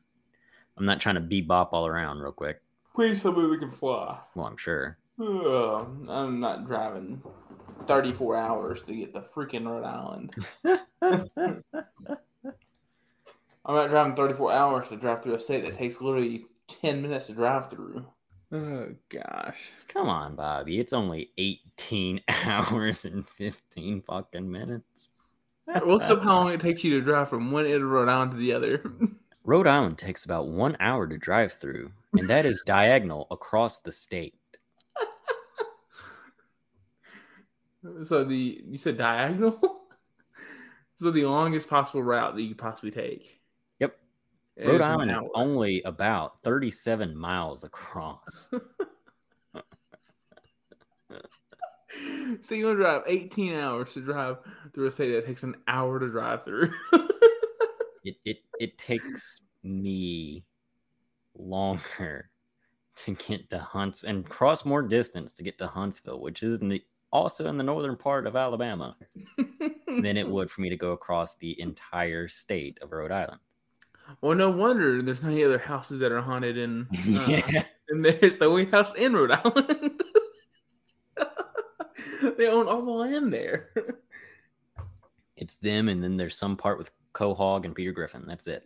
I'm 0.76 0.84
not 0.84 1.00
trying 1.00 1.14
to 1.16 1.20
bebop 1.20 1.70
all 1.72 1.86
around 1.86 2.20
real 2.20 2.30
quick. 2.30 2.60
Please 2.98 3.22
tell 3.22 3.32
me 3.32 3.46
we 3.46 3.58
can 3.58 3.70
fly. 3.70 4.18
Well, 4.34 4.46
I'm 4.46 4.56
sure. 4.56 4.98
Ugh, 5.20 5.86
I'm 6.08 6.40
not 6.40 6.66
driving 6.66 7.22
34 7.86 8.34
hours 8.34 8.82
to 8.82 8.92
get 8.92 9.14
to 9.14 9.20
freaking 9.20 9.68
Rhode 9.68 9.84
Island. 9.84 10.34
I'm 13.64 13.74
not 13.76 13.90
driving 13.90 14.16
34 14.16 14.52
hours 14.52 14.88
to 14.88 14.96
drive 14.96 15.22
through 15.22 15.36
a 15.36 15.38
state 15.38 15.64
that 15.64 15.78
takes 15.78 16.00
literally 16.00 16.46
10 16.80 17.00
minutes 17.00 17.28
to 17.28 17.34
drive 17.34 17.70
through. 17.70 18.04
Oh, 18.50 18.88
gosh. 19.10 19.70
Come 19.86 20.08
on, 20.08 20.34
Bobby. 20.34 20.80
It's 20.80 20.92
only 20.92 21.30
18 21.38 22.22
hours 22.28 23.04
and 23.04 23.28
15 23.28 24.02
fucking 24.08 24.50
minutes. 24.50 25.10
Look 25.86 26.02
up 26.02 26.24
how 26.24 26.34
long 26.34 26.52
it 26.52 26.58
takes 26.58 26.82
you 26.82 26.98
to 26.98 27.04
drive 27.04 27.28
from 27.28 27.52
one 27.52 27.64
end 27.64 27.76
of 27.84 27.90
Rhode 27.90 28.08
Island 28.08 28.32
to 28.32 28.36
the 28.38 28.54
other. 28.54 28.82
Rhode 29.44 29.68
Island 29.68 29.98
takes 29.98 30.24
about 30.24 30.48
one 30.48 30.76
hour 30.80 31.06
to 31.06 31.16
drive 31.16 31.52
through, 31.52 31.92
and 32.14 32.28
that 32.28 32.46
is 32.46 32.62
diagonal 32.66 33.26
across 33.30 33.80
the 33.80 33.92
state. 33.92 34.34
so 38.02 38.24
the 38.24 38.62
you 38.66 38.76
said 38.76 38.98
diagonal? 38.98 39.58
so 40.96 41.10
the 41.10 41.24
longest 41.24 41.68
possible 41.68 42.02
route 42.02 42.34
that 42.34 42.42
you 42.42 42.48
could 42.48 42.58
possibly 42.58 42.90
take. 42.90 43.40
Yep. 43.80 43.98
Rhode 44.58 44.80
it's 44.80 44.84
Island 44.84 45.10
is 45.10 45.18
only 45.34 45.82
about 45.82 46.42
37 46.42 47.16
miles 47.16 47.64
across. 47.64 48.50
So 52.42 52.54
you're 52.54 52.74
gonna 52.74 52.84
drive 52.84 53.02
18 53.06 53.54
hours 53.54 53.94
to 53.94 54.00
drive 54.00 54.38
through 54.72 54.86
a 54.86 54.90
state 54.90 55.12
that 55.12 55.26
takes 55.26 55.42
an 55.42 55.56
hour 55.66 55.98
to 55.98 56.08
drive 56.08 56.44
through. 56.44 56.72
it, 58.04 58.16
it 58.24 58.38
it 58.60 58.78
takes 58.78 59.40
me 59.62 60.44
longer 61.38 62.30
to 62.96 63.14
get 63.14 63.48
to 63.50 63.58
Hunts 63.58 64.04
and 64.04 64.28
cross 64.28 64.64
more 64.64 64.82
distance 64.82 65.32
to 65.34 65.42
get 65.42 65.58
to 65.58 65.66
Huntsville, 65.66 66.20
which 66.20 66.42
is 66.42 66.60
in 66.62 66.68
the, 66.68 66.82
also 67.12 67.46
in 67.46 67.56
the 67.56 67.64
northern 67.64 67.96
part 67.96 68.26
of 68.26 68.36
Alabama, 68.36 68.96
than 69.86 70.16
it 70.16 70.28
would 70.28 70.50
for 70.50 70.60
me 70.60 70.68
to 70.68 70.76
go 70.76 70.92
across 70.92 71.36
the 71.36 71.58
entire 71.60 72.28
state 72.28 72.78
of 72.82 72.92
Rhode 72.92 73.12
Island. 73.12 73.40
well, 74.20 74.36
no 74.36 74.50
wonder 74.50 75.00
there's 75.00 75.22
not 75.22 75.32
any 75.32 75.44
other 75.44 75.58
houses 75.58 76.00
that 76.00 76.12
are 76.12 76.20
haunted 76.20 76.58
in. 76.58 76.86
Uh, 77.08 77.40
yeah. 77.48 77.64
And 77.90 78.04
there's 78.04 78.36
the 78.36 78.44
only 78.44 78.66
house 78.66 78.94
in 78.96 79.14
Rhode 79.14 79.30
Island. 79.30 80.02
they 82.36 82.46
own 82.48 82.68
all 82.68 82.84
the 82.84 82.90
land 82.90 83.32
there. 83.32 83.70
It's 85.36 85.56
them, 85.56 85.88
and 85.88 86.02
then 86.02 86.16
there's 86.18 86.36
some 86.36 86.56
part 86.56 86.76
with 86.78 86.90
Quahog 87.14 87.64
and 87.64 87.74
Peter 87.74 87.92
Griffin. 87.92 88.24
That's 88.26 88.46
it. 88.46 88.64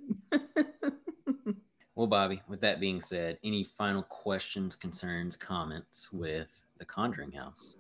Well, 1.94 2.06
Bobby, 2.06 2.40
with 2.48 2.60
that 2.62 2.80
being 2.80 3.00
said, 3.00 3.38
any 3.44 3.64
final 3.64 4.02
questions, 4.04 4.76
concerns, 4.76 5.36
comments 5.36 6.12
with 6.12 6.48
the 6.78 6.84
Conjuring 6.84 7.32
House? 7.32 7.76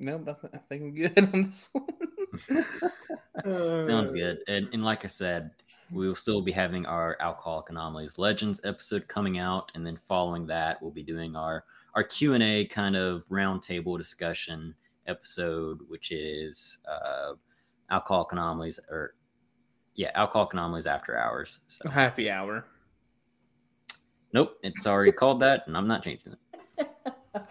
no, 0.00 0.20
I 0.26 0.56
I 0.56 0.58
think 0.68 0.82
I'm 0.82 0.94
good 0.94 1.18
on 1.32 1.42
this 1.44 1.68
one. 1.72 2.64
Sounds 3.86 4.10
Uh, 4.10 4.14
good. 4.14 4.38
And, 4.48 4.68
and 4.72 4.84
like 4.84 5.04
I 5.04 5.08
said, 5.08 5.50
we 5.92 6.08
will 6.08 6.14
still 6.14 6.40
be 6.40 6.50
having 6.52 6.86
our 6.86 7.16
Alcoholic 7.20 7.70
Anomalies 7.70 8.18
Legends 8.18 8.60
episode 8.64 9.06
coming 9.08 9.38
out, 9.38 9.70
and 9.74 9.86
then 9.86 9.96
following 9.96 10.46
that, 10.46 10.80
we'll 10.82 10.90
be 10.90 11.02
doing 11.02 11.36
our 11.36 11.64
our 11.94 12.02
Q 12.02 12.32
and 12.32 12.42
A 12.42 12.64
kind 12.64 12.96
of 12.96 13.24
roundtable 13.28 13.98
discussion 13.98 14.74
episode, 15.06 15.78
which 15.88 16.10
is 16.10 16.78
uh, 16.90 17.34
Alcoholic 17.90 18.32
Anomalies, 18.32 18.80
or 18.90 19.14
yeah, 19.94 20.10
Alcoholic 20.14 20.52
Anomalies 20.52 20.86
After 20.86 21.18
Hours. 21.18 21.60
So, 21.68 21.90
Happy 21.90 22.30
hour. 22.30 22.64
nope, 24.32 24.58
it's 24.62 24.86
already 24.86 25.12
called 25.12 25.40
that, 25.40 25.64
and 25.66 25.76
I'm 25.76 25.86
not 25.88 26.02
changing 26.02 26.34
it. 26.78 26.88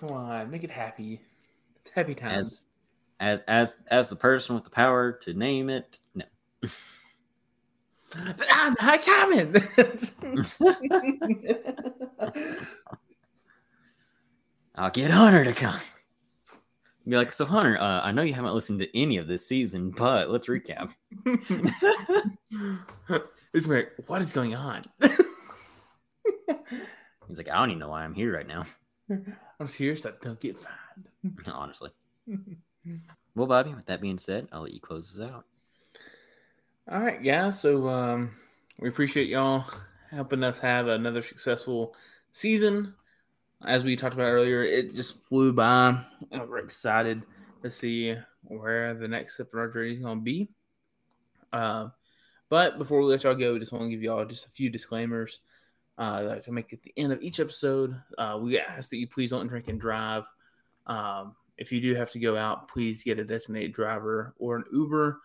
Come 0.00 0.10
on, 0.10 0.50
make 0.50 0.64
it 0.64 0.70
happy. 0.70 1.20
It's 1.80 1.90
happy 1.90 2.14
time. 2.14 2.32
As 2.32 2.66
as 3.20 3.40
as 3.48 3.76
as 3.90 4.08
the 4.10 4.16
person 4.16 4.54
with 4.54 4.64
the 4.64 4.70
power 4.70 5.12
to 5.12 5.32
name 5.34 5.70
it, 5.70 5.98
no. 6.14 6.24
But 8.14 8.46
I'm 8.52 8.76
not 8.80 9.02
coming. 9.02 9.56
I'll 14.76 14.90
get 14.90 15.10
Hunter 15.10 15.44
to 15.44 15.52
come. 15.52 15.80
Be 17.08 17.16
like, 17.16 17.32
so 17.32 17.44
Hunter, 17.44 17.80
uh, 17.80 18.00
I 18.02 18.10
know 18.10 18.22
you 18.22 18.34
haven't 18.34 18.54
listened 18.54 18.80
to 18.80 18.98
any 18.98 19.18
of 19.18 19.28
this 19.28 19.46
season, 19.46 19.90
but 19.90 20.28
let's 20.28 20.48
recap. 20.48 20.92
it's 23.54 23.68
like, 23.68 23.92
what 24.06 24.20
is 24.20 24.32
going 24.32 24.56
on? 24.56 24.82
He's 27.28 27.38
like, 27.38 27.48
I 27.48 27.54
don't 27.54 27.70
even 27.70 27.78
know 27.78 27.90
why 27.90 28.02
I'm 28.02 28.14
here 28.14 28.34
right 28.34 28.46
now. 28.46 28.64
I'm 29.60 29.68
serious. 29.68 30.04
I 30.04 30.10
don't 30.20 30.40
get 30.40 30.58
fined. 30.58 31.46
Honestly. 31.46 31.90
Well, 33.36 33.46
Bobby, 33.46 33.72
with 33.72 33.86
that 33.86 34.00
being 34.00 34.18
said, 34.18 34.48
I'll 34.50 34.62
let 34.62 34.72
you 34.72 34.80
close 34.80 35.14
this 35.14 35.28
out. 35.28 35.44
All 36.90 37.00
right, 37.00 37.22
guys. 37.22 37.60
So 37.60 37.88
um, 37.88 38.32
we 38.80 38.88
appreciate 38.88 39.28
y'all 39.28 39.64
helping 40.10 40.42
us 40.42 40.58
have 40.58 40.88
another 40.88 41.22
successful 41.22 41.94
season. 42.32 42.94
As 43.64 43.84
we 43.84 43.96
talked 43.96 44.14
about 44.14 44.24
earlier, 44.24 44.62
it 44.62 44.94
just 44.94 45.22
flew 45.24 45.52
by. 45.52 45.98
We're 46.30 46.58
excited 46.58 47.22
to 47.62 47.70
see 47.70 48.14
where 48.42 48.94
the 48.94 49.08
next 49.08 49.34
step 49.34 49.48
in 49.52 49.58
our 49.58 49.68
journey 49.68 49.92
is 49.92 50.00
going 50.00 50.18
to 50.18 50.24
be. 50.24 50.48
Uh, 51.52 51.88
but 52.48 52.78
before 52.78 53.00
we 53.00 53.06
let 53.06 53.24
y'all 53.24 53.34
go, 53.34 53.54
we 53.54 53.58
just 53.58 53.72
want 53.72 53.84
to 53.84 53.90
give 53.90 54.02
y'all 54.02 54.24
just 54.24 54.46
a 54.46 54.50
few 54.50 54.68
disclaimers 54.68 55.40
uh, 55.98 56.36
to 56.36 56.52
make 56.52 56.72
at 56.72 56.82
the 56.82 56.92
end 56.96 57.12
of 57.12 57.22
each 57.22 57.40
episode. 57.40 57.96
Uh, 58.18 58.38
we 58.40 58.58
ask 58.58 58.90
that 58.90 58.98
you 58.98 59.08
please 59.08 59.30
don't 59.30 59.48
drink 59.48 59.68
and 59.68 59.80
drive. 59.80 60.26
Um, 60.86 61.34
if 61.56 61.72
you 61.72 61.80
do 61.80 61.94
have 61.94 62.12
to 62.12 62.20
go 62.20 62.36
out, 62.36 62.68
please 62.68 63.02
get 63.02 63.18
a 63.18 63.24
designated 63.24 63.72
driver 63.72 64.34
or 64.38 64.56
an 64.56 64.64
Uber. 64.72 65.20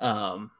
Um, 0.00 0.50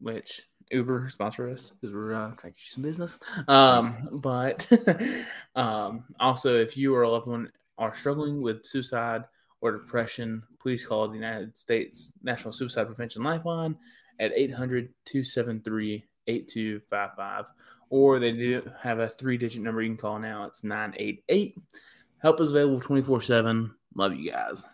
which 0.00 0.42
Uber 0.70 1.08
sponsor 1.10 1.48
us 1.48 1.70
because 1.70 1.94
we're 1.94 2.14
uh, 2.14 2.30
trying 2.36 2.36
to 2.36 2.42
get 2.46 2.56
you 2.56 2.70
some 2.70 2.82
business. 2.82 3.20
Um, 3.48 4.08
but 4.12 4.70
um, 5.56 6.04
also, 6.18 6.56
if 6.56 6.76
you 6.76 6.94
or 6.94 7.02
a 7.02 7.10
loved 7.10 7.26
one 7.26 7.50
are 7.78 7.94
struggling 7.94 8.40
with 8.40 8.64
suicide 8.64 9.24
or 9.60 9.72
depression, 9.72 10.42
please 10.60 10.84
call 10.84 11.08
the 11.08 11.14
United 11.14 11.56
States 11.56 12.12
National 12.22 12.52
Suicide 12.52 12.86
Prevention 12.86 13.22
Lifeline 13.22 13.76
at 14.18 14.32
800 14.34 14.92
273 15.06 16.04
8255. 16.26 17.46
Or 17.88 18.18
they 18.18 18.32
do 18.32 18.62
have 18.80 19.00
a 19.00 19.08
three 19.08 19.36
digit 19.36 19.62
number 19.62 19.82
you 19.82 19.88
can 19.90 19.96
call 19.96 20.18
now. 20.18 20.44
It's 20.44 20.62
988. 20.62 21.56
Help 22.18 22.40
is 22.40 22.52
available 22.52 22.80
24 22.80 23.22
7. 23.22 23.74
Love 23.94 24.14
you 24.14 24.30
guys. 24.30 24.64